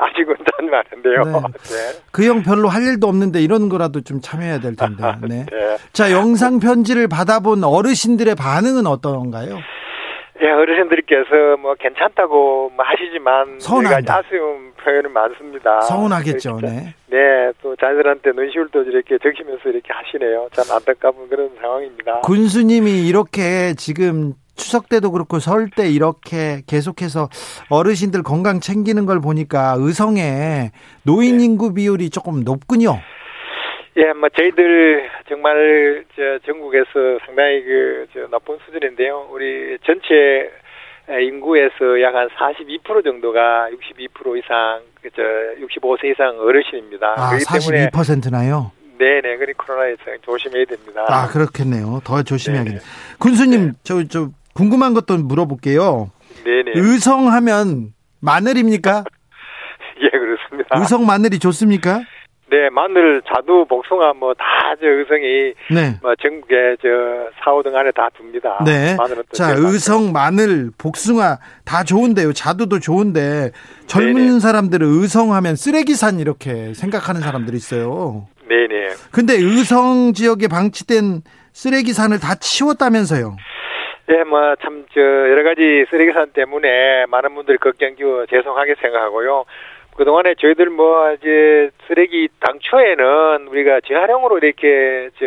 [0.00, 1.24] 아직은 단 많은데요.
[1.24, 1.32] 네.
[1.62, 2.00] 네.
[2.12, 5.02] 그 형 별로 할 일도 없는데 이런 거라도 좀 참여해야 될 텐데.
[5.28, 5.46] 네.
[5.50, 5.76] 네.
[5.92, 9.58] 자, 영상 편지를 받아본 어르신들의 반응은 어떤가요?
[10.42, 14.14] 예, 어르신들께서 뭐 괜찮다고 뭐 하시지만 서운한다.
[14.14, 15.80] 가지 아쉬움 표현이 많습니다.
[15.82, 16.58] 서운하겠죠.
[16.60, 16.94] 네.
[17.06, 20.48] 네, 또 자녀들한테 눈시울도 이렇게 적시면서 이렇게 하시네요.
[20.52, 22.20] 참 안타까운 그런 상황입니다.
[22.22, 27.28] 군수님이 이렇게 지금 추석 때도 그렇고 설 때 이렇게 계속해서
[27.70, 30.70] 어르신들 건강 챙기는 걸 보니까 의성에
[31.04, 31.44] 노인 네.
[31.44, 33.00] 인구 비율이 조금 높군요.
[33.96, 39.28] 예, 뭐 저희들 정말 저 전국에서 상당히 그저 높은 수준인데요.
[39.30, 40.50] 우리 전체
[41.08, 45.22] 인구에서 약 한 42% 정도가 62% 이상 그저
[45.60, 47.14] 65세 이상 어르신입니다.
[47.16, 48.72] 아, 그렇기 때문에 42%나요?
[48.98, 51.04] 네네, 그리 코로나에 조심해야 됩니다.
[51.08, 52.00] 아, 그렇겠네요.
[52.04, 52.80] 더 조심해야겠네요.
[53.18, 56.10] 군수님, 저, 저, 궁금한 것도 물어볼게요.
[56.44, 56.72] 네네.
[56.76, 59.04] 의성 하면 마늘입니까?
[60.02, 60.78] 예, 그렇습니다.
[60.78, 62.00] 의성 마늘이 좋습니까?
[62.50, 65.98] 네, 마늘, 자두, 복숭아 뭐 다 저 의성이 네.
[66.02, 66.88] 뭐 전국에 저
[67.44, 68.58] 사호 등 안에 다 둡니다.
[68.64, 68.96] 네.
[68.96, 69.54] 마늘은 또 자.
[69.56, 72.32] 의성, 마늘, 복숭아 다 좋은데요.
[72.32, 73.52] 자두도 좋은데
[73.86, 74.40] 젊은 네네.
[74.40, 78.26] 사람들은 의성 하면 쓰레기산 이렇게 생각하는 사람들이 있어요.
[78.48, 78.94] 네네.
[79.12, 83.36] 근데 의성 지역에 방치된 쓰레기산을 다 치웠다면서요.
[84.10, 89.44] 예, 뭐참 저 여러 가지 쓰레기 산 때문에 많은 분들이 걱정이고 죄송하게 생각하고요.
[89.96, 95.24] 그동안에 저희들 뭐 이제 쓰레기 당초에는 우리가 재활용으로 이렇게 저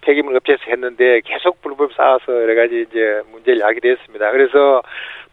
[0.00, 4.30] 폐기물 업체에서 했는데 계속 불법 쌓아서 여러 가지 이제 문제를 야기도 했습니다.
[4.32, 4.82] 그래서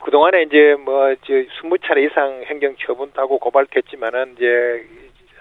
[0.04, 4.86] 그동안에 이제 뭐 저 20차례 이상 행정 처분 따고 고발했지만은 이제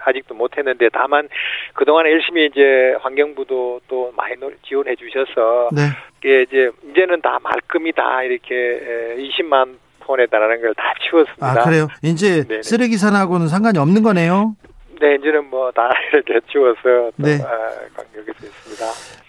[0.04, 1.28] 아직도 못했는데 다만
[1.74, 5.82] 그동안에 열심히 이제 환경부도 또 많이 노- 지원해 주셔서 네.
[6.18, 11.46] 이게 이제 이제는 다 말끔히 다 이렇게 에, 20만 톤에 달하는 걸 다 치웠습니다.
[11.62, 11.88] 아, 그래요?
[12.02, 12.62] 이제 네네.
[12.62, 14.54] 쓰레기 산하고는 상관이 없는 거네요.
[15.00, 17.38] 네, 이제는 뭐 다 이렇게 치워서 또 네.
[17.42, 17.48] 아,
[17.96, 18.84] 관계하고 있습니다.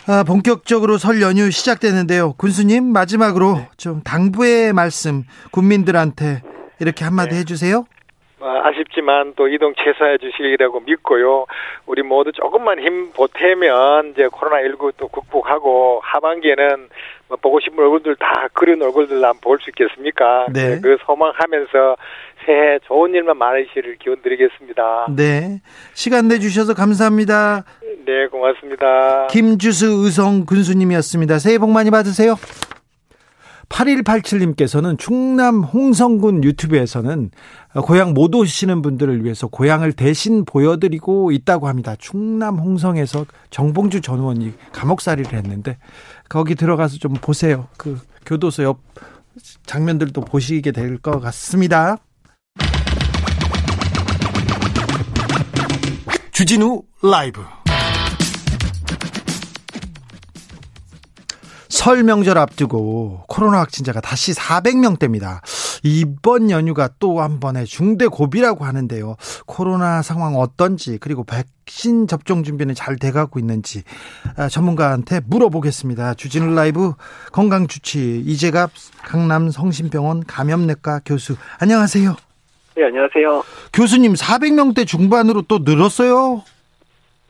[0.08, 2.34] 아, 본격적으로 설 연휴 시작되는데요.
[2.34, 3.70] 군수님, 마지막으로 네.
[3.78, 6.42] 좀 당부의 말씀 국민들한테
[6.80, 7.40] 이렇게 한마디 네.
[7.40, 7.86] 해주세요.
[8.40, 11.46] 어, 아쉽지만 또 이동 최소화해 주시리라고 믿고요.
[11.86, 16.90] 우리 모두 조금만 힘 보태면 이제 코로나19 또 극복하고 하반기에는
[17.30, 20.48] 뭐 보고 싶은 얼굴들 다 그런 얼굴들 한번 볼수 있겠습니까?
[20.54, 20.80] 네.
[20.82, 21.96] 그 소망하면서
[22.46, 25.08] 새해 좋은 일만 많으시를 기원 드리겠습니다.
[25.16, 25.62] 네.
[25.94, 27.64] 시간 내주셔서 감사합니다.
[28.06, 29.28] 네, 고맙습니다.
[29.28, 31.40] 김주수 의성 군수님이었습니다.
[31.40, 32.36] 새해 복 많이 받으세요.
[33.76, 37.32] 8187님께서는 충남 홍성군 유튜브에서는
[37.84, 41.96] 고향 못 오시는 분들을 위해서 고향을 대신 보여드리고 있다고 합니다.
[42.00, 45.78] 충남 홍성에서 정봉주 전 의원이 감옥살이를 했는데
[46.30, 47.68] 거기 들어가서 좀 보세요.
[47.78, 48.80] 그 교도소 옆
[49.66, 51.98] 장면들도 보시게 될 것 같습니다.
[56.32, 57.42] 주진우 라이브
[61.76, 65.42] 설 명절 앞두고 코로나 확진자가 다시 400명대입니다.
[65.84, 69.18] 이번 연휴가 또 한 번의 중대 고비라고 하는데요.
[69.46, 73.84] 코로나 상황 어떤지 그리고 백신 접종 준비는 잘 돼가고 있는지
[74.38, 76.14] 아, 전문가한테 물어보겠습니다.
[76.14, 76.94] 주진우 라이브
[77.34, 78.72] 건강 주치 이재갑
[79.04, 82.16] 강남 성심병원 감염내과 교수 안녕하세요.
[82.78, 83.44] 네 안녕하세요.
[83.74, 86.42] 교수님 400명대 중반으로 또 늘었어요.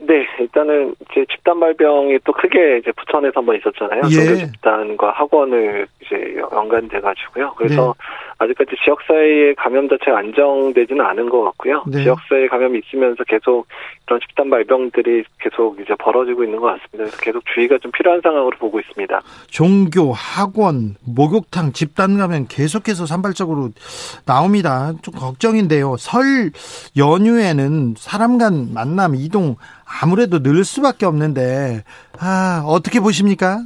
[0.07, 4.01] 네, 일단은 이제 집단 발병이 또 크게 이제 부천에서 한번 있었잖아요.
[4.11, 4.45] 예.
[4.45, 7.53] 집단과 학원을 이제 연관돼 가지고요.
[7.57, 8.05] 그래서 네.
[8.37, 11.83] 아직까지 지역 사회의 감염 자체가 안정되지는 않은 것 같고요.
[11.87, 12.03] 네.
[12.03, 13.67] 지역 사회 감염이 있으면서 계속
[14.07, 16.97] 이런 집단 발병들이 계속 이제 벌어지고 있는 것 같습니다.
[16.97, 19.21] 그래서 계속 주의가 좀 필요한 상황으로 보고 있습니다.
[19.47, 23.69] 종교, 학원, 목욕탕, 집단 감염 계속해서 산발적으로
[24.25, 24.93] 나옵니다.
[25.01, 25.95] 좀 걱정인데요.
[25.97, 26.51] 설
[26.97, 29.55] 연휴에는 사람 간 만남, 이동
[30.01, 31.83] 아무래도 늘 수밖에 없는데
[32.19, 33.59] 아, 어떻게 보십니까?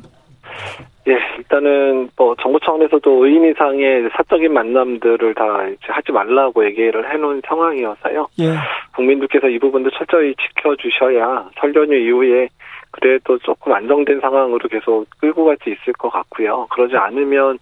[1.08, 1.14] 예,
[1.50, 8.28] 일단은 뭐 정부 차원에서도 의인 이상의 사적인 만남들을 다 이제 하지 말라고 얘기를 해놓은 상황이어서요.
[8.40, 8.54] 예.
[8.96, 12.50] 국민들께서 이 부분도 철저히 지켜주셔야 설 연휴 이후에
[12.92, 16.68] 그래도 조금 안정된 상황으로 계속 끌고 갈 수 있을 것 같고요.
[16.70, 17.58] 그러지 않으면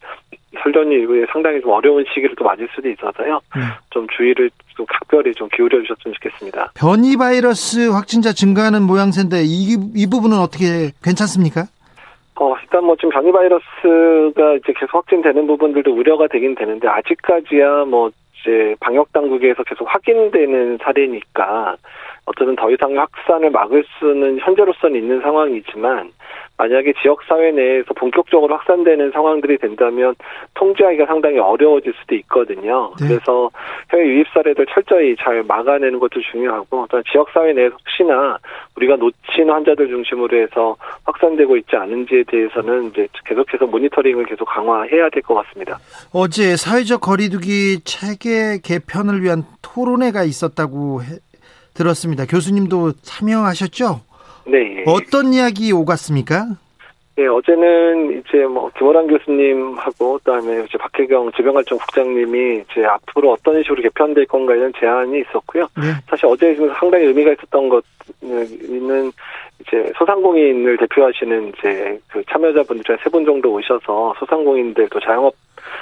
[0.61, 3.39] 설 연휴 이후에 상당히 좀 어려운 시기를 또 맞을 수도 있어서요.
[3.55, 3.61] 네.
[3.89, 6.71] 좀 주의를 좀 각별히 좀 기울여 주셨으면 좋겠습니다.
[6.75, 11.63] 변이 바이러스 확진자 증가하는 모양새인데 이, 이 부분은 어떻게 괜찮습니까?
[12.39, 18.11] 어, 일단 뭐 지금 변이 바이러스가 이제 계속 확진되는 부분들도 우려가 되긴 되는데 아직까지야 뭐
[18.39, 21.75] 이제 방역 당국에서 계속 확인되는 사례니까
[22.25, 26.11] 어쨌든 더 이상의 확산을 막을 수는 현재로서는 있는 상황이지만
[26.57, 30.15] 만약에 지역 사회 내에서 본격적으로 확산되는 상황들이 된다면
[30.55, 32.93] 통제하기가 상당히 어려워질 수도 있거든요.
[32.99, 33.07] 네.
[33.09, 33.51] 그래서
[33.93, 38.39] 해외 유입 사례들 철저히 잘 막아내는 것도 중요하고 또 지역 사회 내에서 혹시나
[38.75, 45.21] 우리가 놓친 환자들 중심으로 해서 확산되고 있지 않은지에 대해서는 이제 계속해서 모니터링을 계속 강화해야 될
[45.21, 45.77] 것 같습니다.
[46.13, 51.19] 어제 사회적 거리두기 체계 개편을 위한 토론회가 있었다고 해-
[51.73, 52.25] 들었습니다.
[52.25, 54.01] 교수님도 참여하셨죠?
[54.47, 54.77] 네.
[54.77, 54.83] 예.
[54.85, 56.47] 어떤 이야기 오갔습니까?
[57.17, 64.27] 네, 어제는 이제 뭐 김호란 교수님하고 그다음에 이제 박혜경 질병관리청국장님이 이제 앞으로 어떤 식으로 개편될
[64.27, 65.63] 건가 이런 제안이 있었고요.
[65.77, 65.93] 네.
[66.07, 69.11] 사실 어제 상당히 의미가 있었던 것은
[69.61, 75.33] 이제 소상공인을 대표하시는 이제 그 참여자분들 세 분 정도 오셔서 소상공인들 또 자영업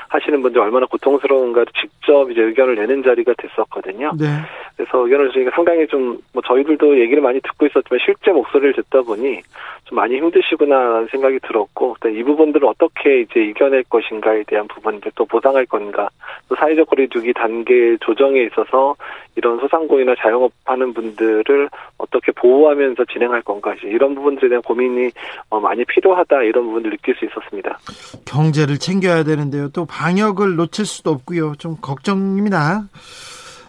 [0.09, 4.11] 하시는 분들 얼마나 고통스러운가를 직접 이제 의견을 내는 자리가 됐었거든요.
[4.19, 4.27] 네.
[4.75, 9.41] 그래서 의견을 저희가 상당히 좀 뭐 저희들도 얘기를 많이 듣고 있었지만 실제 목소리를 듣다 보니
[9.85, 15.65] 좀 많이 힘드시구나라는 생각이 들었고 또이 부분들을 어떻게 이제 이겨낼 것인가에 대한 부분들 또 보상할
[15.65, 16.09] 건가
[16.49, 18.95] 또 사회적 거리두기 단계 조정에 있어서
[19.35, 25.11] 이런 소상공인이나 자영업 하는 분들을 어떻게 보호하면서 진행할 건가 이런 부분들에 대한 고민이
[25.49, 27.77] 어, 많이 필요하다 이런 부분을 느낄 수 있었습니다.
[28.25, 29.69] 경제를 챙겨야 되는데요.
[29.75, 31.55] 또 방역을 놓칠 수도 없고요.
[31.57, 32.87] 좀 걱정입니다.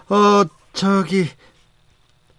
[0.09, 1.27] 어, 저기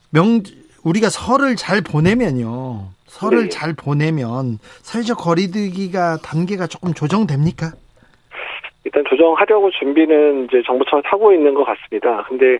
[0.10, 0.42] 명
[0.84, 2.88] 우리가 설을 잘 보내면요.
[3.10, 3.50] 설을 네.
[3.50, 7.74] 잘 보내면 사회적 거리두기가 단계가 조금 조정됩니까?
[8.88, 12.24] 일단 조정하려고 준비는 이제 정부 차원에서 하고 있는 것 같습니다.
[12.30, 12.58] 근데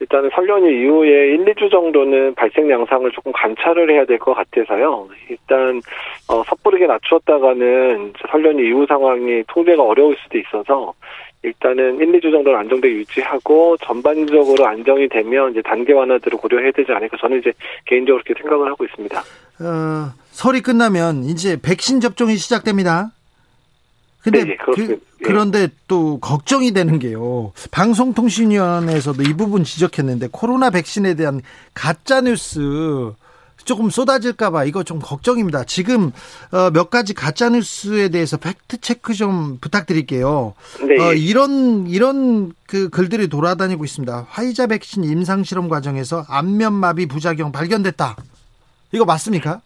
[0.00, 5.08] 일단은 설 연휴 이후에 1, 2주 정도는 발생 양상을 조금 관찰을 해야 될 것 같아서요.
[5.30, 5.80] 일단
[6.28, 10.94] 어, 섣부르게 낮추었다가는 설 연휴 이후 상황이 통제가 어려울 수도 있어서
[11.44, 17.16] 일단은 1, 2주 정도는 안정되게 유지하고 전반적으로 안정이 되면 이제 단계 완화들을 고려해야 되지 않을까
[17.20, 17.52] 저는 이제
[17.86, 19.20] 개인적으로 그렇게 생각을 하고 있습니다.
[19.20, 23.10] 어, 설이 끝나면 이제 백신 접종이 시작됩니다.
[24.22, 24.94] 근데 네, 예, 그렇습니다.
[24.96, 27.52] 그, 그런데 또 걱정이 되는 게요.
[27.70, 31.40] 방송통신위원회에서도 이 부분 지적했는데 코로나 백신에 대한
[31.74, 33.12] 가짜 뉴스
[33.64, 35.64] 조금 쏟아질까봐 이거 좀 걱정입니다.
[35.64, 36.10] 지금
[36.52, 40.54] 어, 몇 가지 가짜 뉴스에 대해서 팩트 체크 좀 부탁드릴게요.
[40.86, 40.98] 네.
[40.98, 44.26] 어, 이런 이런 그 글들이 돌아다니고 있습니다.
[44.30, 48.16] 화이자 백신 임상 실험 과정에서 안면마비 부작용 발견됐다.
[48.92, 49.60] 이거 맞습니까?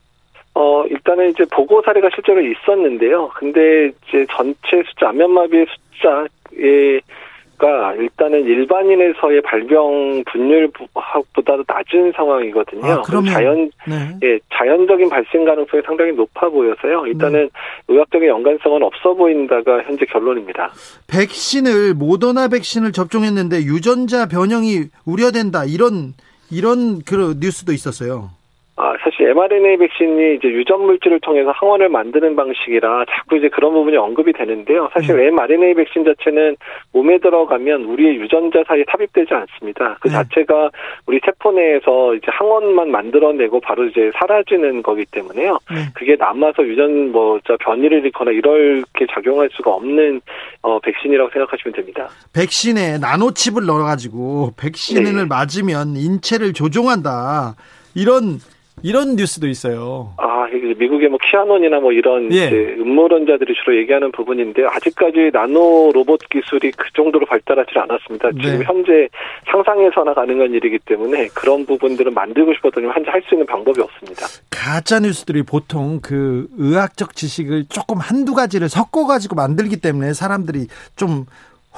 [0.55, 3.31] 어, 일단은 이제 보고 사례가 실제로 있었는데요.
[3.35, 12.85] 근데 이제 전체 숫자, 안면마비의 숫자가 일단은 일반인에서의 발병 분율보다도 낮은 상황이거든요.
[12.85, 14.19] 아, 그러면 자연 네.
[14.25, 17.07] 예, 자연적인 발생 가능성이 상당히 높아 보여서요.
[17.07, 17.49] 일단은
[17.89, 20.71] 의학적인 연관성은 없어 보인다가 현재 결론입니다.
[21.07, 26.13] 백신을 모더나 백신을 접종했는데 유전자 변형이 우려된다 이런
[26.51, 28.42] 이런 그 뉴스도 있었어요.
[28.77, 33.97] 아, 사실 mRNA 백신이 이제 유전 물질을 통해서 항원을 만드는 방식이라 자꾸 이제 그런 부분이
[33.99, 34.89] 언급이 되는데요.
[34.95, 35.27] 사실 네.
[35.27, 36.57] mRNA 백신 자체는
[36.93, 39.99] 몸에 들어가면 우리의 유전자 사이에 삽입되지 않습니다.
[40.01, 40.15] 그 네.
[40.15, 40.71] 자체가
[41.07, 45.59] 우리 세포 내에서 이제 항원만 만들어내고 바로 이제 사라지는 거기 때문에요.
[45.71, 45.77] 네.
[45.95, 50.23] 그게 남아서 유전 뭐저 변이를 일으거나 이렇게 작용할 수가 없는
[50.63, 52.09] 어 백신이라고 생각하시면 됩니다.
[52.33, 55.25] 백신에 나노칩을 넣어가지고 백신을 네.
[55.27, 57.55] 맞으면 인체를 조종한다
[57.95, 58.39] 이런
[58.83, 60.15] 이런 뉴스도 있어요.
[60.17, 62.49] 아, 이게 미국의 뭐 키아논이나 뭐 이런 예.
[62.79, 68.31] 음모론자들이 주로 얘기하는 부분인데 아직까지 나노 로봇 기술이 그 정도로 발달하지 않았습니다.
[68.35, 68.43] 네.
[68.43, 69.09] 지금 현재
[69.51, 74.27] 상상해서나 가능한 일이기 때문에 그런 부분들은 만들고 싶었더니 현재 할 수 있는 방법이 없습니다.
[74.51, 81.27] 가짜 뉴스들이 보통 그 의학적 지식을 조금 한두 가지를 섞어 가지고 만들기 때문에 사람들이 좀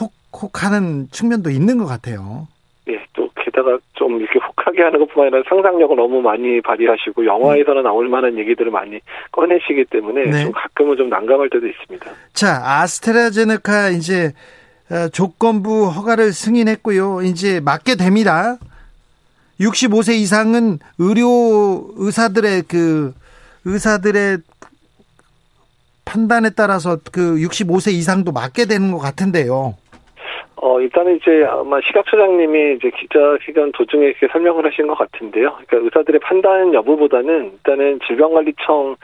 [0.00, 2.48] 혹혹하는 측면도 있는 것 같아요.
[2.88, 3.23] 예, 또
[3.54, 8.70] 게다가 좀 이렇게 혹하게 하는 것뿐만 아니라 상상력을 너무 많이 발휘하시고 영화에서나 나올 만한 얘기들을
[8.70, 8.98] 많이
[9.30, 10.42] 꺼내시기 때문에 네.
[10.42, 12.10] 좀 가끔은 좀 난감할 때도 있습니다.
[12.32, 14.32] 자, 아스트라제네카 이제
[14.90, 17.22] 어, 조건부 허가를 승인했고요.
[17.22, 18.56] 이제 맞게 됩니다.
[19.60, 23.14] 65세 이상은 의료 의사들의 그
[23.64, 24.38] 의사들의
[26.04, 29.76] 판단에 따라서 그 65세 이상도 맞게 되는 것 같은데요.
[30.64, 35.58] 어, 일단은 이제 아마 시각처장님이 이제 기자회견 도중에 이렇게 설명을 하신 것 같은데요.
[35.66, 38.96] 그러니까 의사들의 판단 여부보다는 일단은 질병관리청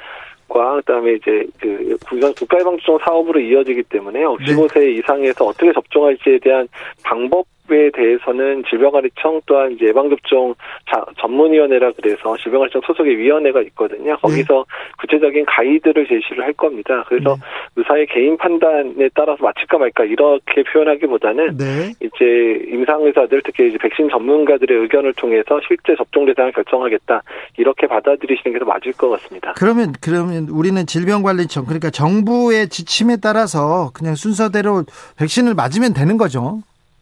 [0.49, 4.37] 과 그다음에 이제 그 국가 국가예방접종 사업으로 이어지기 때문에요.
[4.39, 6.67] 65세 이상에서 어떻게 접종할지에 대한
[7.05, 10.55] 방법 에 대해서는 질병관리청 또한 이제 예방접종
[10.91, 14.17] 자, 전문위원회라 그래서 질병관리청 소속의 위원회가 있거든요.
[14.19, 14.65] 거기서
[14.99, 17.05] 구체적인 가이드를 제시를 할 겁니다.
[17.09, 17.37] 그래서
[17.77, 21.93] 의사의 개인 판단에 따라서 맞힐까 말까 이렇게 표현하기보다는 네.
[22.01, 27.23] 이제 임상 의사들 특히 이제 백신 전문가들의 의견을 통해서 실제 접종 대상을 결정하겠다
[27.57, 29.55] 이렇게 받아들이시는 게 더 맞을 것 같습니다.
[29.57, 34.85] 그러면 그러면 우리는 질병관리청 그러니까 정부의 지침에 따라서 그냥 순서대로
[35.19, 36.61] 백신을 맞으면 되는 거죠.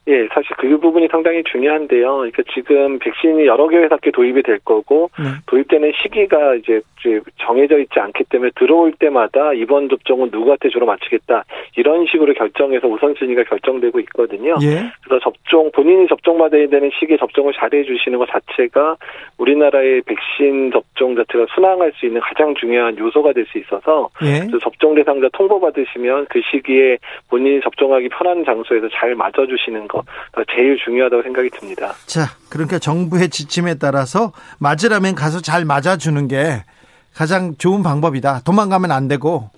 [0.08, 2.16] 예, 사실 그 부분이 상당히 중요한데요.
[2.16, 5.24] 그러니까 지금 백신이 여러 개 회사께 도입이 될 거고 네.
[5.46, 6.97] 도입되는 시기가 이제 이제
[7.38, 11.44] 정해져 있지 않기 때문에 들어올 때마다 이번 접종은 누구한테 주로 맞추겠다
[11.76, 14.56] 이런 식으로 결정해서 우선 순위가 결정되고 있거든요.
[14.62, 14.90] 예.
[15.04, 18.96] 그래서 접종 본인이 접종받아야 되는 시기에 접종을 잘해 주시는 것 자체가
[19.38, 24.46] 우리나라의 백신 접종 자체가 순항할 수 있는 가장 중요한 요소가 될 수 있어서 예.
[24.62, 30.02] 접종 대상자 통보 받으시면 그 시기에 본인이 접종하기 편한 장소에서 잘 맞아 주시는 거
[30.54, 31.92] 제일 중요하다고 생각이 듭니다.
[32.06, 36.62] 자, 그러니까 정부의 지침에 따라서 맞으라면 가서 잘 맞아 주는 게
[37.18, 38.42] 가장 좋은 방법이다.
[38.46, 39.50] 도망가면 안 되고.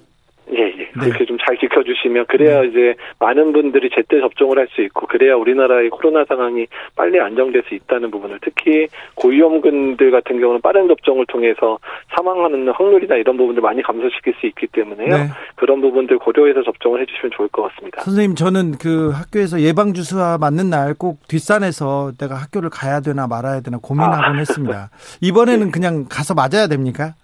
[0.53, 0.87] 예, 예.
[0.99, 6.25] 그렇게 좀잘 지켜주시면 그래야 이제 많은 분들이 제때 접종을 할 수 있고 그래야 우리나라의 코로나
[6.25, 11.79] 상황이 빨리 안정될 수 있다는 부분을 특히 고위험군들 같은 경우는 빠른 접종을 통해서
[12.17, 15.09] 사망하는 확률이나 이런 부분들 많이 감소시킬 수 있기 때문에요.
[15.09, 15.29] 네.
[15.57, 18.01] 그런 부분들 고려해서 접종을 해주시면 좋을 것 같습니다.
[18.03, 23.61] 선생님, 저는 그 학교에서 예방 주사 맞는 날 꼭 뒷산에서 내가 학교를 가야 되나 말아야
[23.61, 24.39] 되나 고민하곤 아.
[24.39, 24.91] 했습니다.
[25.21, 27.15] 이번에는 그냥 가서 맞아야 됩니까?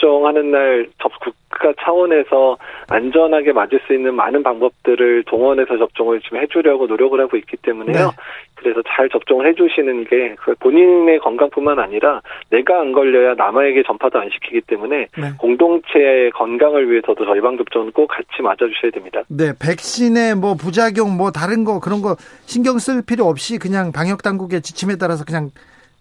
[0.00, 2.56] 예, 접종하는 날 접, 국가 차원에서
[2.88, 8.06] 안전하게 맞을 수 있는 많은 방법들을 동원해서 접종을 지금 해주려고 노력을 하고 있기 때문에요.
[8.06, 8.16] 네.
[8.54, 14.62] 그래서 잘 접종을 해주시는 게그 본인의 건강뿐만 아니라 내가 안 걸려야 남에게 전파도 안 시키기
[14.62, 15.30] 때문에 네.
[15.38, 19.22] 공동체의 건강을 위해서도 저 예방접종은 꼭 같이 맞아주셔야 됩니다.
[19.28, 24.22] 네, 백신의 뭐 부작용 뭐 다른 거 그런 거 신경 쓸 필요 없이 그냥 방역
[24.22, 25.50] 당국의 지침에 따라서 그냥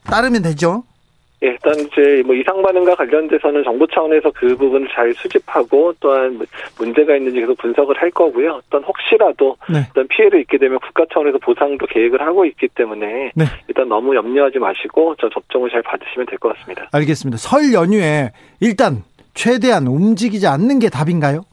[0.05, 0.83] 따르면 되죠.
[1.41, 6.37] 예, 일단 이제 뭐 이상 반응과 관련돼서는 정부 차원에서 그 부분을 잘 수집하고 또한
[6.77, 8.61] 문제가 있는지 계속 분석을 할 거고요.
[8.69, 9.79] 또한 혹시라도 네.
[9.87, 13.45] 일단 피해를 입게 되면 국가 차원에서 보상도 계획을 하고 있기 때문에 네.
[13.69, 16.89] 일단 너무 염려하지 마시고 저 접종을 잘 받으시면 될 것 같습니다.
[16.91, 17.37] 알겠습니다.
[17.37, 21.43] 설 연휴에 일단 최대한 움직이지 않는 게 답인가요?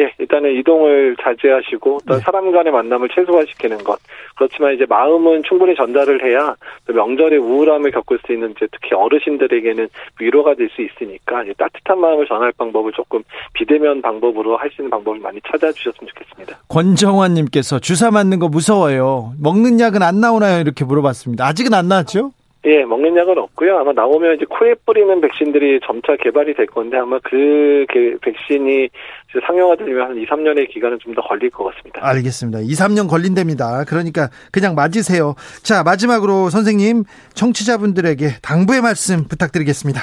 [0.00, 2.20] 예, 일단은 이동을 자제하시고 또 네.
[2.20, 3.98] 사람 간의 만남을 최소화시키는 것.
[4.36, 6.54] 그렇지만 이제 마음은 충분히 전달을 해야
[6.86, 12.26] 또 명절에 우울함을 겪을 수 있는 이제 특히 어르신들에게는 위로가 될 수 있으니까 따뜻한 마음을
[12.26, 13.22] 전할 방법을 조금
[13.54, 16.58] 비대면 방법으로 할 수 있는 방법을 많이 찾아주셨으면 좋겠습니다.
[16.68, 19.32] 권정환님께서 주사 맞는 거 무서워요.
[19.42, 20.60] 먹는 약은 안 나오나요?
[20.60, 21.44] 이렇게 물어봤습니다.
[21.44, 22.30] 아직은 안 나왔죠?
[22.66, 23.78] 예, 먹는 약은 없고요.
[23.78, 27.86] 아마 나오면 이제 코에 뿌리는 백신들이 점차 개발이 될 건데 아마 그
[28.20, 28.90] 백신이
[29.46, 32.00] 상용화되면 한 2, 3년의 기간은 좀 더 걸릴 것 같습니다.
[32.06, 32.60] 알겠습니다.
[32.60, 33.84] 2, 3년 걸린답니다.
[33.84, 35.34] 그러니까 그냥 맞으세요.
[35.62, 37.04] 자, 마지막으로 선생님
[37.34, 40.00] 청취자분들에게 당부의 말씀 부탁드리겠습니다.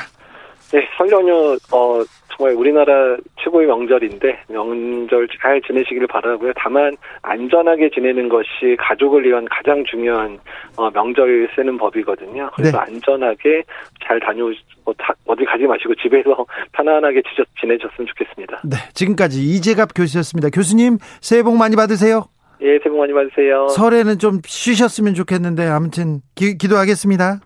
[0.74, 2.04] 네, 설 연휴 어
[2.38, 6.54] 정말 우리나라 최고의 명절인데 명절 잘 지내시기를 바라고요.
[6.56, 10.40] 다만 안전하게 지내는 것이 가족을 위한 가장 중요한
[10.78, 12.52] 어, 명절 쓰는 법이거든요.
[12.56, 12.84] 그래서 네.
[12.84, 13.64] 안전하게
[14.06, 14.52] 잘 다녀오
[14.86, 14.92] 어,
[15.26, 17.24] 어디 가지 마시고 집에서 편안하게
[17.60, 18.62] 지내셨으면 좋겠습니다.
[18.64, 20.50] 네, 지금까지 이재갑 교수였습니다.
[20.50, 22.26] 교수님 새해 복 많이 받으세요.
[22.62, 23.68] 예, 새해 복 많이 받으세요.
[23.70, 27.40] 설에는 좀 쉬셨으면 좋겠는데 아무튼 기, 기도하겠습니다.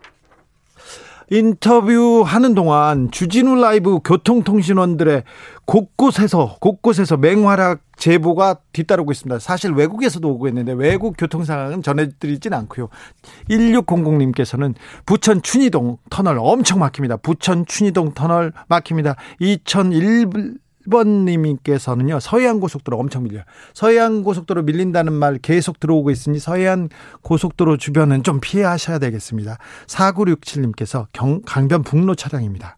[1.32, 5.24] 인터뷰하는 동안 주진우 라이브 교통통신원들의
[5.64, 9.40] 곳곳에서 곳곳에서 맹활약 제보가 뒤따르고 있습니다.
[9.40, 12.90] 사실 외국에서도 오고 있는데 외국 교통 상황은 전해드리진 않고요.
[13.50, 14.74] 1600님께서는
[15.06, 17.18] 부천 춘희동 터널 엄청 막힙니다.
[17.18, 19.16] 부천 춘희동 터널 막힙니다.
[19.40, 20.58] 2001
[20.88, 23.44] 1번님께서는요, 서해안 고속도로 엄청 밀려요.
[23.74, 26.90] 서해안 고속도로 밀린다는 말 계속 들어오고 있으니 서해안
[27.22, 29.58] 고속도로 주변은 좀 피하셔야 되겠습니다.
[29.88, 32.78] 4967님께서 경, 강변 북로 차량입니다.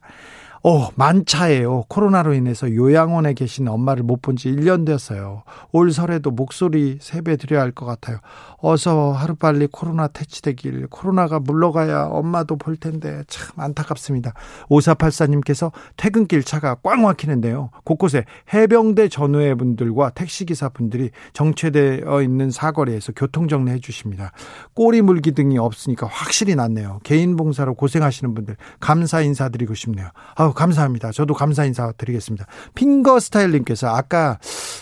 [0.66, 1.84] 어, 만차예요.
[1.90, 5.44] 코로나로 인해서 요양원에 계신 엄마를 못 본 지 1년 됐어요.
[5.74, 8.20] 올 설에도 목소리 세배 드려야 할 것 같아요.
[8.60, 14.32] 어서 하루빨리 코로나 퇴치되길, 코로나가 물러가야 엄마도 볼 텐데 참 안타깝습니다.
[14.70, 17.72] 5484님께서 퇴근길 차가 꽉 막히는데요.
[17.84, 24.32] 곳곳에 해병대 전우회 분들과 택시기사 분들이 정체되어 있는 사거리에서 교통정리해 주십니다.
[24.74, 27.00] 꼬리 물기 등이 없으니까 확실히 낫네요.
[27.04, 30.08] 개인 봉사로 고생하시는 분들 감사 인사드리고 싶네요.
[30.36, 31.12] 아우 감사합니다.
[31.12, 32.46] 저도 감사 인사 드리겠습니다.
[32.76, 34.38] 핑거 스타일님께서 아까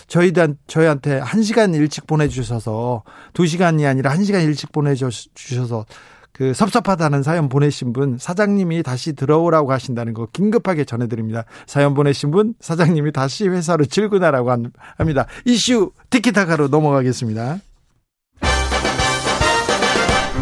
[0.06, 3.02] 저희한 저희한테 1시간 일찍 보내주셔서
[3.34, 5.86] 2시간이 아니라 1시간 일찍 보내주셔서
[6.32, 11.44] 그 섭섭하다는 사연 보내신 분 사장님이 다시 들어오라고 하신다는 거 긴급하게 전해드립니다.
[11.66, 14.50] 사연 보내신 분 사장님이 다시 회사로 출근하라고
[14.96, 15.26] 합니다.
[15.44, 17.58] 이슈 티키타카로 넘어가겠습니다.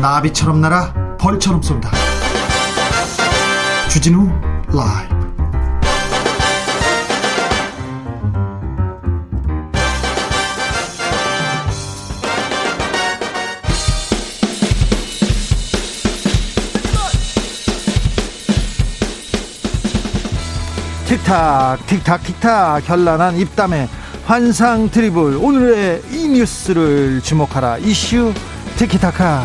[0.01, 1.91] 나비처럼 날아 벌처럼 쏜다.
[3.91, 4.31] 주진우
[4.73, 5.20] 라이브
[21.11, 23.89] 틱탁 틱탁 틱탁 현란한 입담의
[24.27, 25.39] 환상 드리블.
[25.39, 27.79] 오늘의 이 뉴스를 주목하라.
[27.79, 28.33] 이슈
[28.77, 29.45] 티키타카.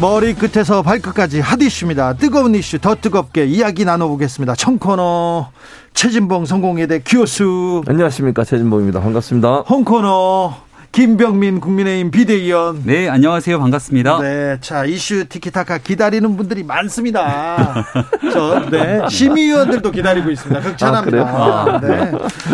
[0.00, 2.12] 머리 끝에서 발끝까지 핫이슈입니다.
[2.12, 4.54] 뜨거운 이슈 더 뜨겁게 이야기 나눠보겠습니다.
[4.54, 5.50] 청코너
[5.94, 7.82] 최진봉 성공회대 교수.
[7.88, 8.44] 안녕하십니까.
[8.44, 9.00] 최진봉입니다.
[9.00, 9.64] 반갑습니다.
[9.68, 10.54] 홍코너
[10.94, 12.84] 김병민 국민의힘 비대위원.
[12.84, 13.58] 네, 안녕하세요.
[13.58, 14.20] 반갑습니다.
[14.20, 17.84] 네, 자, 이슈 티키타카 기다리는 분들이 많습니다.
[18.32, 19.00] 저, 네.
[19.10, 20.60] 심의위원들도 기다리고 있습니다.
[20.60, 21.18] 극찬합니다.
[21.18, 22.12] 아, 네.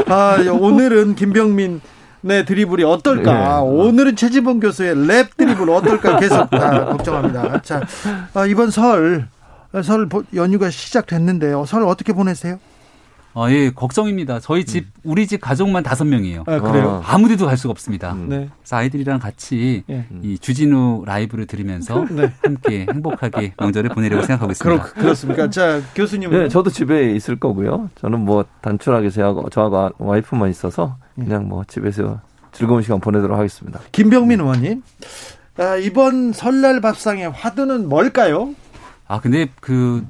[0.09, 1.83] 아, 오늘은 김병민
[2.23, 3.33] 네, 드리블이 어떨까?
[3.33, 3.61] 네.
[3.63, 6.19] 오늘은 최지봉 교수의 랩 드리블 어떨까?
[6.19, 7.61] 계속 아, 걱정합니다.
[7.61, 7.83] 자,
[8.33, 9.27] 아, 이번 설,
[9.83, 11.67] 설 연휴가 시작됐는데요.
[11.67, 12.59] 설 어떻게 보내세요?
[13.35, 14.41] 아, 예, 걱정입니다.
[14.41, 14.91] 저희 집, 음.
[15.05, 16.45] 우리 집 가족만 다섯 명이에요.
[16.47, 17.03] 아, 그래요?
[17.07, 18.13] 아무 데도 갈 수가 없습니다.
[18.13, 18.29] 음.
[18.29, 18.49] 네.
[18.59, 20.07] 그래서 아이들이랑 같이 네.
[20.23, 22.33] 이 주진우 라이브를 들으면서 네.
[22.43, 24.83] 함께 행복하게 명절을 보내려고 생각하고 있습니다.
[24.83, 25.49] 그렇, 그렇습니까?
[25.51, 26.43] 자, 교수님은?
[26.43, 27.91] 네, 저도 집에 있을 거고요.
[27.97, 31.27] 저는 뭐 단촐하게 저하고, 저하고 와이프만 있어서 네.
[31.27, 32.21] 그냥 뭐 집에서
[32.53, 33.79] 즐거운 시간 보내도록 하겠습니다.
[33.93, 34.83] 김병민 의원님,
[35.57, 38.55] 아, 이번 설날 밥상의 화두는 뭘까요?
[39.07, 40.05] 아, 근데 그,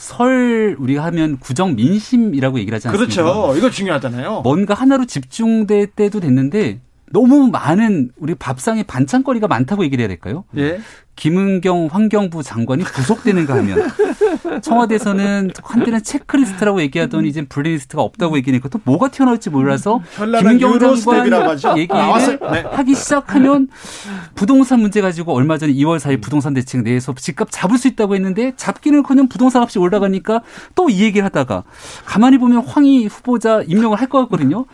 [0.00, 3.22] 설 우리가 하면 구정 민심이라고 얘기를 하지 않습니까?
[3.22, 3.56] 그렇죠.
[3.58, 4.40] 이거 중요하잖아요.
[4.40, 6.80] 뭔가 하나로 집중될 때도 됐는데
[7.12, 10.44] 너무 많은 우리 밥상에 반찬거리가 많다고 얘기를 해야 될까요?
[10.56, 10.80] 예.
[11.16, 13.90] 김은경 환경부 장관이 구속되는가 하면
[14.62, 20.00] 청와대에서는 한때는 체크리스트라고 얘기하더니 이제 블랙리스트가 없다고 얘기하니까 또 뭐가 튀어나올지 몰라서
[20.40, 21.26] 김은경 장관
[21.76, 22.00] 얘기를
[22.52, 22.64] 네.
[22.70, 23.68] 하기 시작하면
[24.34, 28.52] 부동산 문제 가지고 얼마 전에 2월 4일 부동산 대책 내에서 집값 잡을 수 있다고 했는데
[28.56, 30.42] 잡기는커녕 부동산 값이 올라가니까
[30.74, 31.62] 또 이 얘기를 하다가
[32.04, 34.64] 가만히 보면 황희 후보자 임명을 할 것 같거든요.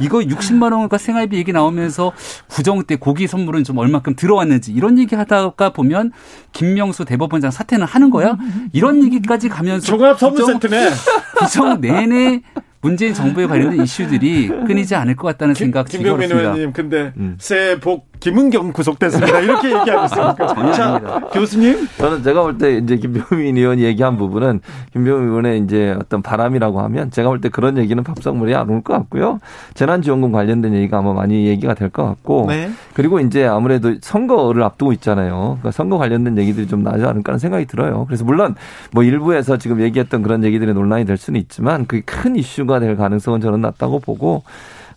[0.00, 2.10] 이거 60만 원과 생활비 얘기 나오면서
[2.48, 6.12] 구정 때 고기 선물은 좀 얼마큼 들어왔는지 이런 얘기 하다가 보면
[6.52, 8.36] 김명수 대법원장 사퇴는 하는 거야?
[8.72, 10.90] 이런 얘기까지 가면서 종합 선물 세트네.
[11.38, 12.42] 구정 내내
[12.82, 17.36] 문재인 정부에 관련된 이슈들이 끊이지 않을 것 같다는 생각 김병민 의원님, 근데 음.
[17.38, 19.40] 새해 복 김은경 구속됐습니다.
[19.40, 20.72] 이렇게 얘기하고 있습니까?
[20.74, 21.86] 자, 교수님.
[21.96, 24.60] 저는 제가 볼 때 이제 김병민 의원이 얘기한 부분은
[24.92, 29.40] 김병민 의원의 이제 어떤 바람이라고 하면 제가 볼 때 그런 얘기는 밥상머리에 안올 것 같고요.
[29.72, 32.44] 재난지원금 관련된 얘기가 아마 많이 얘기가 될 것 같고.
[32.48, 32.70] 네.
[32.92, 35.56] 그리고 이제 아무래도 선거를 앞두고 있잖아요.
[35.60, 38.04] 그러니까 선거 관련된 얘기들이 좀 나지 않을까 하는 생각이 들어요.
[38.06, 38.54] 그래서 물론
[38.92, 43.40] 뭐 일부에서 지금 얘기했던 그런 얘기들이 논란이 될 수는 있지만 그게 큰 이슈가 될 가능성은
[43.40, 44.42] 저는 낮다고 보고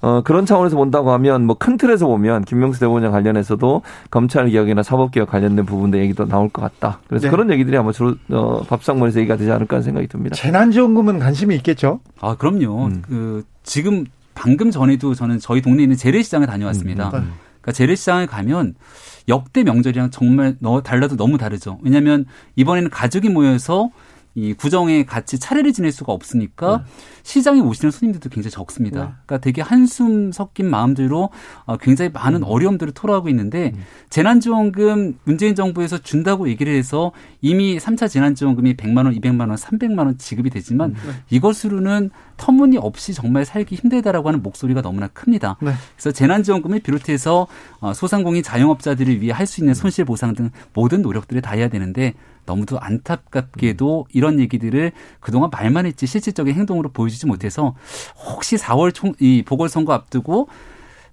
[0.02, 5.12] 어, 그런 차원에서 본다고 하면 뭐 큰 틀에서 보면 김명수 대법원장 관련해서도 검찰 개혁이나 사법
[5.12, 7.00] 개혁 관련된 부분도 얘기도 나올 것 같다.
[7.08, 7.32] 그래서 네.
[7.32, 10.36] 그런 얘기들이 아마 주로 어, 밥상머리에서 얘기가 되지 않을까 하는 생각이 듭니다.
[10.36, 12.02] 재난지원금은 관심이 있겠죠?
[12.20, 12.88] 아 그럼요.
[12.88, 13.02] 음.
[13.02, 14.04] 그 지금
[14.36, 17.06] 방금 전에도 저는 저희 동네에 있는 재래시장에 다녀왔습니다.
[17.14, 17.32] 음.
[17.62, 18.76] 그러니까 재래시장에 가면
[19.30, 21.80] 역대 명절이랑 정말 너 달라도 너무 다르죠.
[21.82, 22.26] 왜냐하면
[22.58, 23.90] 이번에는 가족이 모여서
[24.36, 26.84] 이 구정에 같이 차례를 지낼 수가 없으니까 네.
[27.24, 29.00] 시장에 오시는 손님들도 굉장히 적습니다.
[29.00, 29.12] 네.
[29.26, 31.30] 그러니까 되게 한숨 섞인 마음들로
[31.66, 32.48] 어, 굉장히 많은 음.
[32.48, 33.84] 어려움들을 토로하고 있는데 음.
[34.10, 37.12] 재난지원금 문재인 정부에서 준다고 얘기를 해서
[37.42, 40.96] 이미 3차 재난지원금이 100만 원, 200만 원, 300만 원 지급이 되지만 음.
[40.96, 41.14] 네.
[41.30, 45.58] 이것으로는 터무니없이 정말 살기 힘들다라고 하는 목소리가 너무나 큽니다.
[45.62, 45.72] 네.
[45.96, 47.48] 그래서 재난지원금을 비롯해서
[47.80, 52.14] 어, 소상공인 자영업자들을 위해 할 수 있는 손실 보상 등 모든 노력들을 다해야 되는데
[52.46, 57.76] 너무도 안타깝게도 이런 얘기들을 그동안 말만 했지 실질적인 행동으로 보여주지 못해서
[58.16, 60.48] 혹시 4월 총, 이 보궐선거 앞두고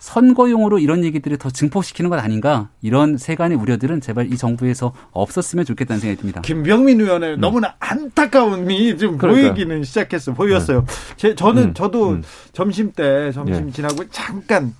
[0.00, 6.00] 선거용으로 이런 얘기들을 더 증폭시키는 것 아닌가 이런 세간의 우려들은 제발 이 정부에서 없었으면 좋겠다는
[6.00, 6.40] 생각이 듭니다.
[6.40, 7.40] 김병민 의원의 음.
[7.40, 9.52] 너무나 안타까움이 좀 그러니까.
[9.52, 10.86] 보이기는 시작했어 보였어요.
[10.86, 11.14] 네.
[11.16, 11.74] 제, 저는 음.
[11.74, 12.22] 저도 음.
[12.52, 13.72] 점심 때 점심 예.
[13.72, 14.74] 지나고 잠깐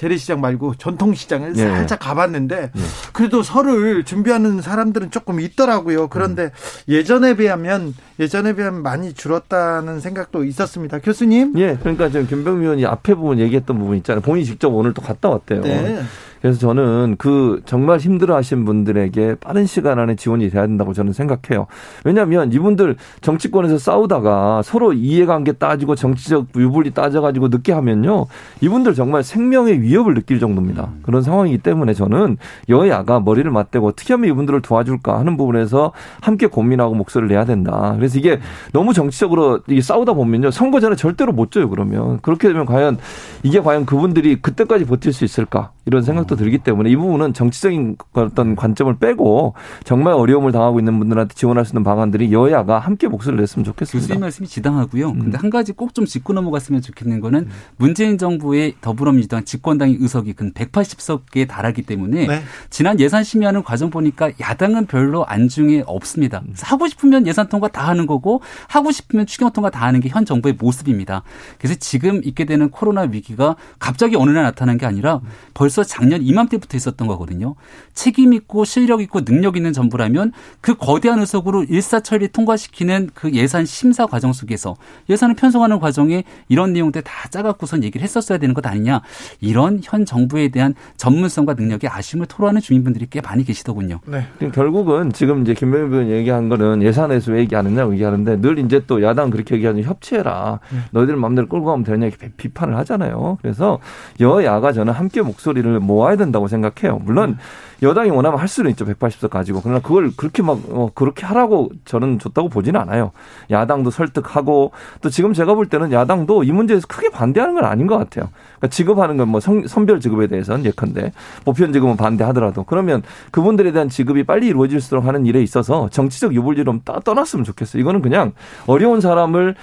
[0.00, 1.60] 재래시장 말고 전통시장을 예.
[1.60, 2.80] 살짝 가봤는데 예.
[3.12, 6.08] 그래도 설을 준비하는 사람들은 조금 있더라고요.
[6.08, 6.50] 그런데 음.
[6.88, 11.00] 예전에 비하면 예전에 비하면 많이 줄었다는 생각도 있었습니다.
[11.00, 11.52] 교수님?
[11.58, 14.22] 예, 그러니까 지금 김병미 의원이 앞에 부분 얘기했던 부분 있잖아요.
[14.22, 15.60] 본인이 직접 오늘 또 갔다 왔대요.
[15.60, 16.02] 네.
[16.40, 21.66] 그래서 저는 그 정말 힘들어 하신 분들에게 빠른 시간 안에 지원이 돼야 된다고 저는 생각해요.
[22.04, 28.26] 왜냐하면 이분들 정치권에서 싸우다가 서로 이해관계 따지고 정치적 유불리 따져가지고 늦게 하면요.
[28.60, 30.88] 이분들 정말 생명의 위협을 느낄 정도입니다.
[31.02, 32.38] 그런 상황이기 때문에 저는
[32.68, 37.92] 여야가 머리를 맞대고 어떻게 하면 이분들을 도와줄까 하는 부분에서 함께 고민하고 목소리를 내야 된다.
[37.96, 38.40] 그래서 이게
[38.72, 40.50] 너무 정치적으로 싸우다 보면요.
[40.50, 42.18] 선거 전에 절대로 못 져요, 그러면.
[42.22, 42.98] 그렇게 되면 과연
[43.42, 45.72] 이게 과연 그분들이 그때까지 버틸 수 있을까?
[45.84, 49.54] 이런 생각도 들기 때문에 이 부분은 정치적인 어떤 관점을 빼고
[49.84, 54.06] 정말 어려움을 당하고 있는 분들한테 지원할 수 있는 방안들이 여야가 함께 목소리를 냈으면 좋겠습니다.
[54.06, 55.10] 교수님 말씀이 지당하고요.
[55.10, 55.18] 음.
[55.18, 57.50] 근데 한 가지 꼭 좀 짚고 넘어갔으면 좋겠는 거는 음.
[57.76, 62.42] 문재인 정부의 더불어민주당 집권당의 의석이 근 180석에 달하기 때문에 네.
[62.70, 66.42] 지난 예산 심의하는 과정 보니까 야당은 별로 안중에 없습니다.
[66.46, 66.54] 음.
[66.62, 70.24] 하고 싶으면 예산 통과 다 하는 거고 하고 싶으면 추경 통과 다 하는 게 현
[70.24, 71.22] 정부의 모습입니다.
[71.58, 75.20] 그래서 지금 있게 되는 코로나 위기가 갑자기 어느 날 나타난 게 아니라
[75.54, 75.84] 벌써 벌써
[76.20, 77.54] 작년 이맘때부터 있었던 거거든요.
[77.94, 84.06] 책임 있고 실력 있고 능력 있는 정부라면 그 거대한 의석으로 일사천리 통과시키는 그 예산 심사
[84.06, 84.76] 과정 속에서
[85.08, 89.00] 예산을 편성하는 과정에 이런 내용들 다 짜갖고선 얘기를 했었어야 되는 것 아니냐.
[89.40, 94.00] 이런 현 정부에 대한 전문성과 능력에 아쉬움을 토로하는 주민분들이 꽤 많이 계시더군요.
[94.06, 94.26] 네.
[94.52, 99.30] 결국은 지금 이제 김명일 의원 얘기한 거는 예산에서 왜 얘기하느냐고 얘기하는데 늘 이제 또 야당
[99.30, 100.60] 그렇게 얘기하는 협치해라.
[100.70, 100.78] 네.
[100.90, 103.38] 너희들 마음대로 끌고 가면 되냐 이렇게 비판을 하잖아요.
[103.40, 103.78] 그래서
[104.20, 106.98] 여야가 저는 함께 목소리를 의원 을 모아야 된다고 생각해요.
[106.98, 107.38] 물론
[107.82, 108.84] 여당이 원하면 할 수는 있죠.
[108.84, 109.60] 180석 가지고.
[109.62, 113.12] 그러나 그걸 그렇게 막 어, 그렇게 하라고 저는 줬다고 보지는 않아요.
[113.50, 117.96] 야당도 설득하고 또 지금 제가 볼 때는 야당도 이 문제에서 크게 반대하는 건 아닌 것
[117.96, 118.28] 같아요.
[118.58, 121.12] 그러니까 지급하는 건 뭐 선별 지급에 대해서는 예컨대
[121.44, 127.44] 보편 지급은 반대하더라도 그러면 그분들에 대한 지급이 빨리 이루어질수록 하는 일에 있어서 정치적 유불리를 떠났으면
[127.44, 127.80] 좋겠어요.
[127.80, 128.32] 이거는 그냥
[128.66, 129.54] 어려운 사람을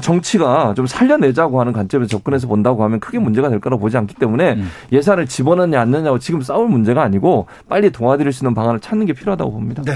[0.00, 4.54] 정치가 좀 살려내자고 하는 관점에서 접근해서 본다고 하면 크게 문제가 될 거라고 보지 않기 때문에
[4.54, 4.68] 음.
[4.92, 7.27] 예산을 집어넣냐 안 넣냐고 지금 싸울 문제가 아니고
[7.68, 9.82] 빨리 도와드릴 수 있는 방안을 찾는 게 필요하다고 봅니다.
[9.84, 9.92] 네.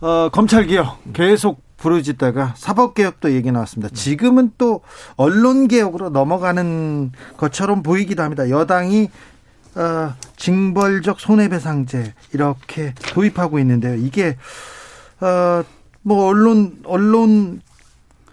[0.00, 3.92] 어, 검찰 개혁 계속 부르짖다가 사법 개혁도 얘기 나왔습니다.
[3.94, 4.82] 지금은 또
[5.16, 8.48] 언론 개혁으로 넘어가는 것처럼 보이기도 합니다.
[8.48, 9.10] 여당이
[9.74, 13.94] 어, 징벌적 손해배상제 이렇게 도입하고 있는데요.
[13.94, 14.36] 이게
[15.20, 15.62] 어,
[16.02, 17.60] 뭐 언론 언론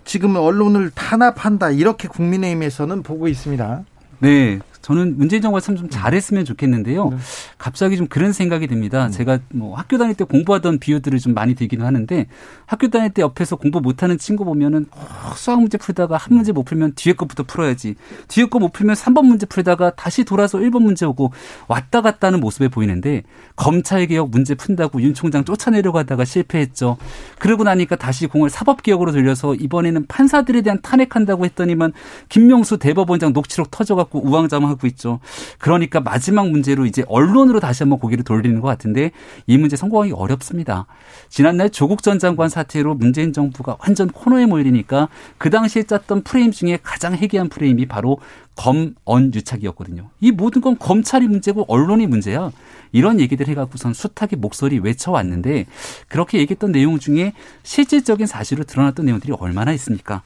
[0.05, 3.83] 지금 언론을 탄압한다 이렇게 국민의힘에서는 보고 있습니다.
[4.19, 4.59] 네.
[4.81, 7.09] 저는 문재인 정부가 참 좀 잘했으면 좋겠는데요.
[7.09, 7.17] 네.
[7.57, 9.05] 갑자기 좀 그런 생각이 듭니다.
[9.05, 9.11] 음.
[9.11, 12.25] 제가 뭐 학교 다닐 때 공부하던 비유들을 좀 많이 들기는 하는데
[12.65, 16.63] 학교 다닐 때 옆에서 공부 못하는 친구 보면은 어, 수학 문제 풀다가 한 문제 못
[16.63, 17.95] 풀면 뒤에 것부터 풀어야지.
[18.27, 21.31] 뒤에 거 못 풀면 3번 문제 풀다가 다시 돌아서 1번 문제 오고
[21.67, 23.23] 왔다 갔다 하는 모습에 보이는데
[23.55, 26.97] 검찰 개혁 문제 푼다고 윤 총장 쫓아내려고 하다가 실패했죠.
[27.39, 31.93] 그러고 나니까 다시 공을 사법 개혁으로 돌려서 이번에는 판사들에 대한 탄핵한다고 했더니만
[32.27, 35.19] 김명수 대법원장 녹취록 터져갖고 우왕좌왕 걱정하고 있죠.
[35.57, 39.11] 그러니까 마지막 문제로 이제 언론으로 다시 한번 고개를 돌리는 것 같은데
[39.47, 40.85] 이 문제 성공하기 어렵습니다.
[41.29, 46.79] 지난날 조국 전 장관 사태로 문재인 정부가 완전 코너에 몰리니까 그 당시에 짰던 프레임 중에
[46.83, 48.19] 가장 해괴한 프레임이 바로
[48.55, 50.09] 검언 유착이었거든요.
[50.19, 52.51] 이 모든 건 검찰이 문제고 언론이 문제야.
[52.91, 55.65] 이런 얘기들 해갖고선 숱하게 목소리 외쳐왔는데
[56.07, 57.33] 그렇게 얘기했던 내용 중에
[57.63, 60.23] 실질적인 사실로 드러났던 내용들이 얼마나 있습니까?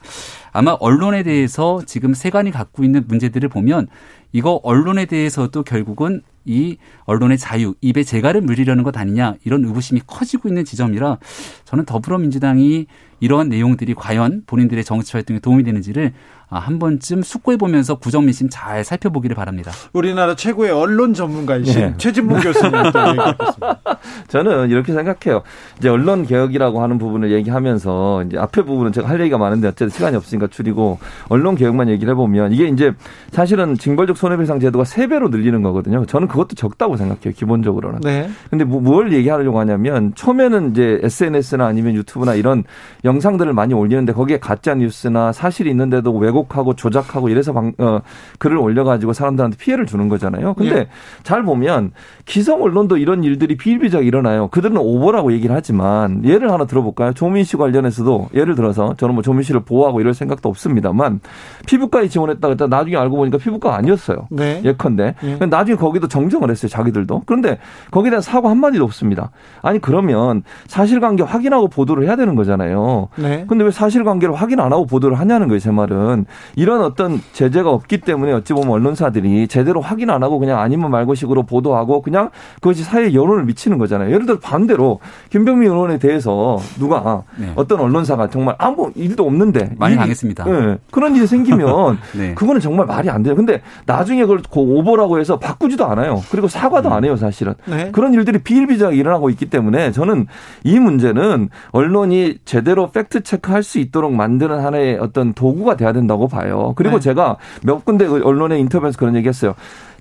[0.52, 3.88] 아마 언론에 대해서 지금 세간이 갖고 있는 문제들을 보면
[4.32, 10.48] 이거 언론에 대해서도 결국은 이 언론의 자유, 입에 재갈을 물리려는 것 아니냐 이런 의구심이 커지고
[10.48, 11.18] 있는 지점이라
[11.64, 12.86] 저는 더불어민주당이
[13.20, 16.12] 이러한 내용들이 과연 본인들의 정치 활동에 도움이 되는지를
[16.54, 19.72] 아, 한 번쯤 숙고해 보면서 구정민심 잘 살펴보기를 바랍니다.
[19.92, 21.94] 우리나라 최고의 언론 전문가이신 네.
[21.96, 22.72] 최진봉 교수님.
[24.28, 25.42] 저는 이렇게 생각해요.
[25.78, 30.16] 이제 언론 개혁이라고 하는 부분을 얘기하면서 이제 앞에 부분은 제가 할 얘기가 많은데 어쨌든 시간이
[30.16, 30.98] 없으니까 줄이고
[31.28, 32.92] 언론 개혁만 얘기를 해보면 이게 이제
[33.32, 36.06] 사실은 징벌적 손해배상 제도가 세 배로 늘리는 거거든요.
[36.06, 37.32] 저는 그것도 적다고 생각해요.
[37.34, 38.00] 기본적으로는.
[38.02, 38.30] 네.
[38.50, 42.64] 근데 뭐, 뭘 얘기하려고 하냐면 처음에는 이제 SNS나 아니면 유튜브나 이런
[43.04, 48.00] 영 상들을 많이 올리는데 거기에 가짜 뉴스나 사실이 있는데도 왜곡하고 조작하고 이래서 방, 어,
[48.38, 50.54] 글을 올려가지고 사람들한테 피해를 주는 거잖아요.
[50.54, 50.88] 근데 예.
[51.22, 51.92] 잘 보면
[52.24, 54.48] 기성 언론도 이런 일들이 비일비재하게 일어나요.
[54.48, 57.12] 그들은 오보라고 얘기를 하지만 예를 하나 들어볼까요?
[57.12, 61.20] 조민 씨 관련해서도 예를 들어서 저는 뭐 조민 씨를 보호하고 이럴 생각도 없습니다만
[61.66, 64.28] 피부과에 지원했다 그랬다 나중에 알고 보니까 피부과 아니었어요.
[64.30, 64.60] 네.
[64.64, 65.14] 예컨대.
[65.22, 65.46] 예.
[65.46, 66.68] 나중에 거기도 정정을 했어요.
[66.68, 67.22] 자기들도.
[67.26, 67.58] 그런데
[67.90, 69.30] 거기에 대한 사과 한 마디도 없습니다.
[69.62, 72.93] 아니 그러면 사실관계 확인하고 보도를 해야 되는 거잖아요.
[73.16, 73.44] 네.
[73.48, 75.58] 근데 왜 사실관계를 확인 안 하고 보도를 하냐는 거예요.
[75.58, 76.26] 제 말은.
[76.56, 81.14] 이런 어떤 제재가 없기 때문에 어찌 보면 언론사들이 제대로 확인 안 하고 그냥 아니면 말고
[81.14, 84.10] 식으로 보도하고 그냥 그것이 사회에 여론을 미치는 거잖아요.
[84.12, 87.52] 예를 들어 반대로 김병민 의원에 대해서 누가 네.
[87.56, 90.44] 어떤 언론사가 정말 아무 일도 없는데 많이 당했습니다.
[90.44, 90.78] 네.
[90.90, 92.34] 그런 일이 생기면 네.
[92.34, 93.34] 그거는 정말 말이 안 돼요.
[93.34, 96.22] 근데 나중에 그걸 오보라고 해서 바꾸지도 않아요.
[96.30, 96.92] 그리고 사과도 음.
[96.94, 97.54] 안 해요, 사실은.
[97.66, 97.90] 네.
[97.92, 100.26] 그런 일들이 비일비재하게 일어나고 있기 때문에 저는
[100.62, 106.72] 이 문제는 언론이 제대로 팩트 체크할 수 있도록 만드는 하나의 어떤 도구가 돼야 된다고 봐요.
[106.76, 107.00] 그리고 네.
[107.00, 109.54] 제가 몇 군데 언론의 인터뷰에서 그런 얘기했어요.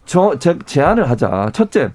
[0.05, 1.49] 저 제, 제안을 하자.
[1.53, 1.91] 첫째,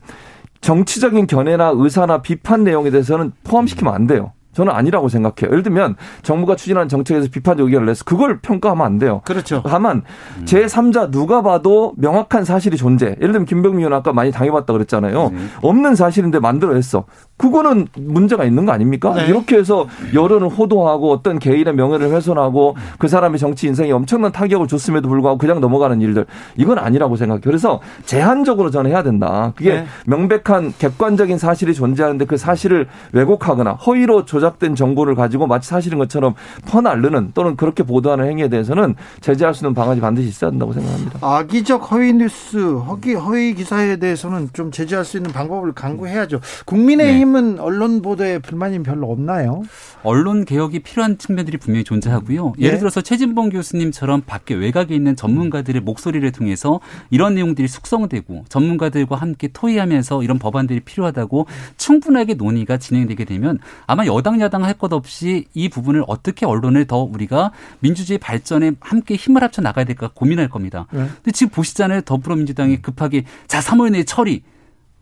[0.61, 4.33] 정치적인 견해나 의사나 비판 내용에 대해서는 포함시키면 안 돼요.
[4.53, 5.51] 저는 아니라고 생각해요.
[5.51, 9.21] 예를 들면 정부가 추진하는 정책에서 비판적 의견을 내서 그걸 평가하면 안 돼요.
[9.25, 9.63] 그렇죠.
[9.65, 10.03] 다만
[10.39, 10.45] 음.
[10.45, 13.07] 제3자 누가 봐도 명확한 사실이 존재.
[13.21, 15.31] 예를 들면 김병민 의원 아까 많이 당해봤다 그랬잖아요.
[15.31, 15.39] 네.
[15.63, 17.05] 없는 사실인데 만들어 냈어.
[17.37, 19.15] 그거는 문제가 있는 거 아닙니까?
[19.15, 19.27] 네.
[19.27, 25.09] 이렇게 해서 여론을 호도하고 어떤 개인의 명예를 훼손하고 그 사람의 정치 인생에 엄청난 타격을 줬음에도
[25.09, 26.27] 불구하고 그냥 넘어가는 일들
[26.57, 27.43] 이건 아니라고 생각해요.
[27.45, 29.53] 그래서 제한적으로 저는 해야 된다.
[29.55, 29.87] 그게 네.
[30.07, 36.35] 명백한 객관적인 사실이 존재하는데 그 사실을 왜곡하거나 허위로 조 작된 정보를 가지고 마치 사실인 것처럼
[36.67, 41.19] 퍼날르는 또는 그렇게 보도하는 행위에 대해서는 제재할 수 있는 방안이 반드시 있어야 된다고 생각합니다.
[41.23, 46.41] 악의적 허위 뉴스, 허위, 허위 기사에 대해서는 좀 제재할 수 있는 방법을 강구해야죠.
[46.65, 49.63] 국민의힘 국민의힘은 언론 보도에 불만이 별로 없나요?
[50.03, 52.55] 언론 개혁이 필요한 측면들이 분명히 존재하고요.
[52.61, 52.65] 예?
[52.65, 56.81] 예를 들어서 최진봉 교수님처럼 밖에 외곽에 있는 전문가들의 목소리를 통해서
[57.11, 64.28] 이런 내용들이 숙성되고 전문가들과 함께 토의하면서 이런 법안들이 필요하다고 충분하게 논의가 진행되게 되면 아마 여당
[64.41, 67.51] 야당 할 것 없이 이 부분을 어떻게 언론을 더 우리가
[67.81, 70.87] 민주주의 발전에 함께 힘을 합쳐 나가야 될까 고민할 겁니다.
[70.93, 71.07] 네.
[71.17, 72.03] 근데 지금 보시잖아요.
[72.03, 74.43] 더불어민주당이 급하게 자 3월 내에 처리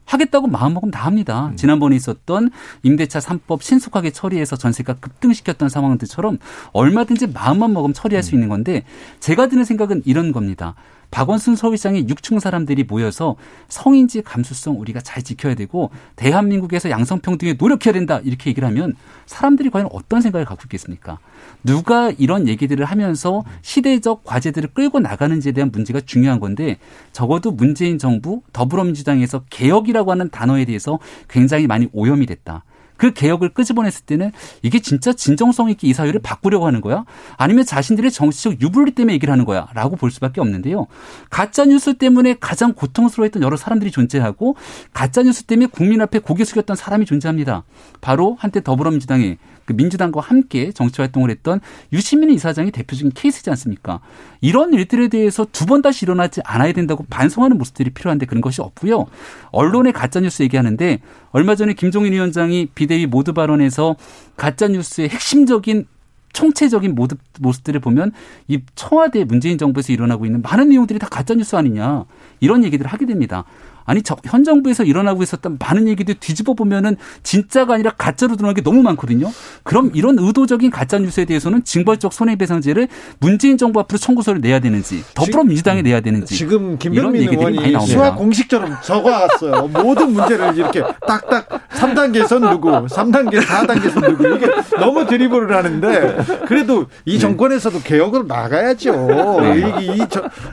[0.07, 1.49] 하겠다고 마음먹으면 다 합니다.
[1.49, 1.57] 음.
[1.57, 2.51] 지난번에 있었던
[2.85, 6.39] 임대차 3법 신속하게 처리해서 전세가 급등시켰던 상황들처럼
[6.73, 8.37] 얼마든지 마음만 먹으면 처리할 수 음.
[8.37, 8.85] 있는 건데
[9.21, 10.75] 제가 드는 생각은 이런 겁니다.
[11.11, 13.37] 박원순 서울시장의 6층 사람들이 모여서
[13.69, 18.95] 성인지 감수성 우리가 잘 지켜야 되고 대한민국에서 양성평등에 노력해야 된다 이렇게 얘기를 하면
[19.27, 21.19] 사람들이 과연 어떤 생각을 갖고 있겠습니까?
[21.65, 26.79] 누가 이런 얘기들을 하면서 시대적 과제들을 끌고 나가는지에 대한 문제가 중요한 건데
[27.13, 30.99] 적어도 문재인 정부 더불어민주당에서 개혁이라고 하는 단어에 대해서
[31.29, 32.65] 굉장히 많이 오염이 됐다.
[32.97, 34.33] 그 개혁을 끄집어냈을 때는
[34.63, 37.05] 이게 진짜 진정성 있게 이 사회를 바꾸려고 하는 거야?
[37.37, 39.69] 아니면 자신들의 정치적 유불리 때문에 얘기를 하는 거야?
[39.75, 40.87] 라고 볼 수밖에 없는데요.
[41.31, 44.57] 가짜뉴스 때문에 가장 고통스러워했던 여러 사람들이 존재하고
[44.93, 47.65] 가짜뉴스 때문에 국민 앞에 고개 숙였던 사람이 존재합니다.
[48.01, 51.61] 바로 한때 더불어민주당의 그 민주당과 함께 정치 활동을 했던
[51.93, 54.01] 유시민 이사장이 대표적인 케이스지 않습니까?
[54.41, 59.07] 이런 일들에 대해서 두 번 다시 일어나지 않아야 된다고 반성하는 모습들이 필요한데 그런 것이 없고요.
[59.51, 61.01] 언론의 가짜 뉴스 얘기하는데
[61.33, 63.97] 얼마 전에 김종인 위원장이 비대위 모두 발언에서
[64.37, 65.87] 가짜 뉴스의 핵심적인
[66.33, 68.13] 총체적인 모습, 모습들을 보면
[68.47, 72.05] 이 청와대 문재인 정부에서 일어나고 있는 많은 내용들이 다 가짜뉴스 아니냐
[72.41, 73.45] 이런 얘기들을 하게 됩니다.
[73.87, 78.63] 아니 저, 현 정부에서 일어나고 있었던 많은 얘기들 뒤집어 보면은 진짜가 아니라 가짜로 드러난 게
[78.63, 79.31] 너무 많거든요.
[79.63, 85.83] 그럼 이런 의도적인 가짜 뉴스에 대해서는 징벌적 손해배상제를 문재인 정부 앞으로 청구서를 내야 되는지 더불어민주당에
[85.83, 89.69] 내야 되는지 지금 김병민 의원이 수학 공식처럼 적어왔어요.
[89.69, 94.47] 모든 문제를 이렇게 딱딱 3단계선 누구, 3단계, 4단계선 누구 이게
[94.79, 96.17] 너무 드리블을 하는데
[96.47, 97.19] 그래도 이 네.
[97.19, 98.93] 정권에서도 개혁을 나가야죠.
[99.41, 99.59] 네.
[99.59, 100.07] 이, 이,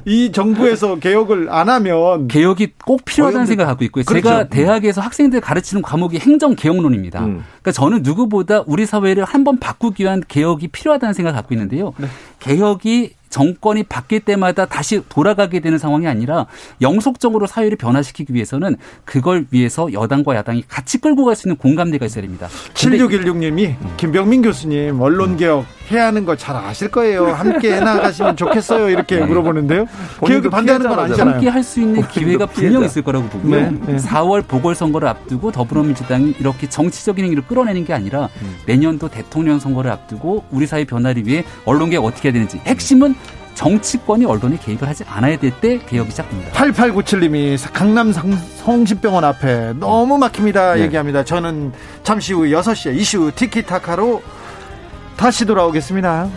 [0.06, 4.04] 이, 정부에서 개혁을 안 하면 개혁이 꼭 필요 하다는 생각을 갖고 있고요.
[4.06, 4.28] 그렇죠.
[4.28, 7.26] 제가 대학에서 학생들 가르치는 과목이 행정 개혁론입니다.
[7.26, 7.44] 음.
[7.62, 11.94] 그러니까 저는 누구보다 우리 사회를 한번 바꾸기 위한 개혁이 필요하다는 생각을 갖고 있는데요.
[11.98, 12.08] 네.
[12.40, 16.46] 개혁이 정권이 바뀔 때마다 다시 돌아가게 되는 상황이 아니라
[16.82, 18.76] 영속적으로 사회를 변화시키기 위해서는
[19.06, 22.48] 그걸 위해서 여당과 야당이 같이 끌고 갈 수 있는 공감대가 있어야 됩니다.
[22.76, 27.28] 7616님이 김병민 교수님 언론개혁 해야 하는 거 잘 아실 거예요.
[27.34, 28.90] 함께 해나가시면 좋겠어요.
[28.90, 29.26] 이렇게 네.
[29.26, 29.86] 물어보는데요.
[30.26, 31.36] 개혁이 반대하는 건 아니잖아요.
[31.36, 33.56] 함께 할 수 있는 기회가 분명 있을 거라고 보고요.
[33.56, 33.96] 네, 네.
[33.96, 38.58] 4월 보궐선거를 앞두고 더불어민주당이 이렇게 정치적인 행위를 끌어내는 게 아니라 음.
[38.66, 43.16] 내년도 대통령 선거를 앞두고 우리 사회 변화를 위해 언론개혁 어떻게 해야 되는지 핵심은
[43.56, 46.52] 정치권이 언론에 개입을 하지 않아야 될 때 개혁이 시작됩니다.
[46.52, 50.76] 8897님이 강남 성심병원 앞에 너무 막힙니다.
[50.76, 50.82] 네.
[50.82, 51.24] 얘기합니다.
[51.24, 51.72] 저는
[52.04, 54.22] 잠시 후 6시에 이슈 티키타카로
[55.16, 56.28] 다시 돌아오겠습니다.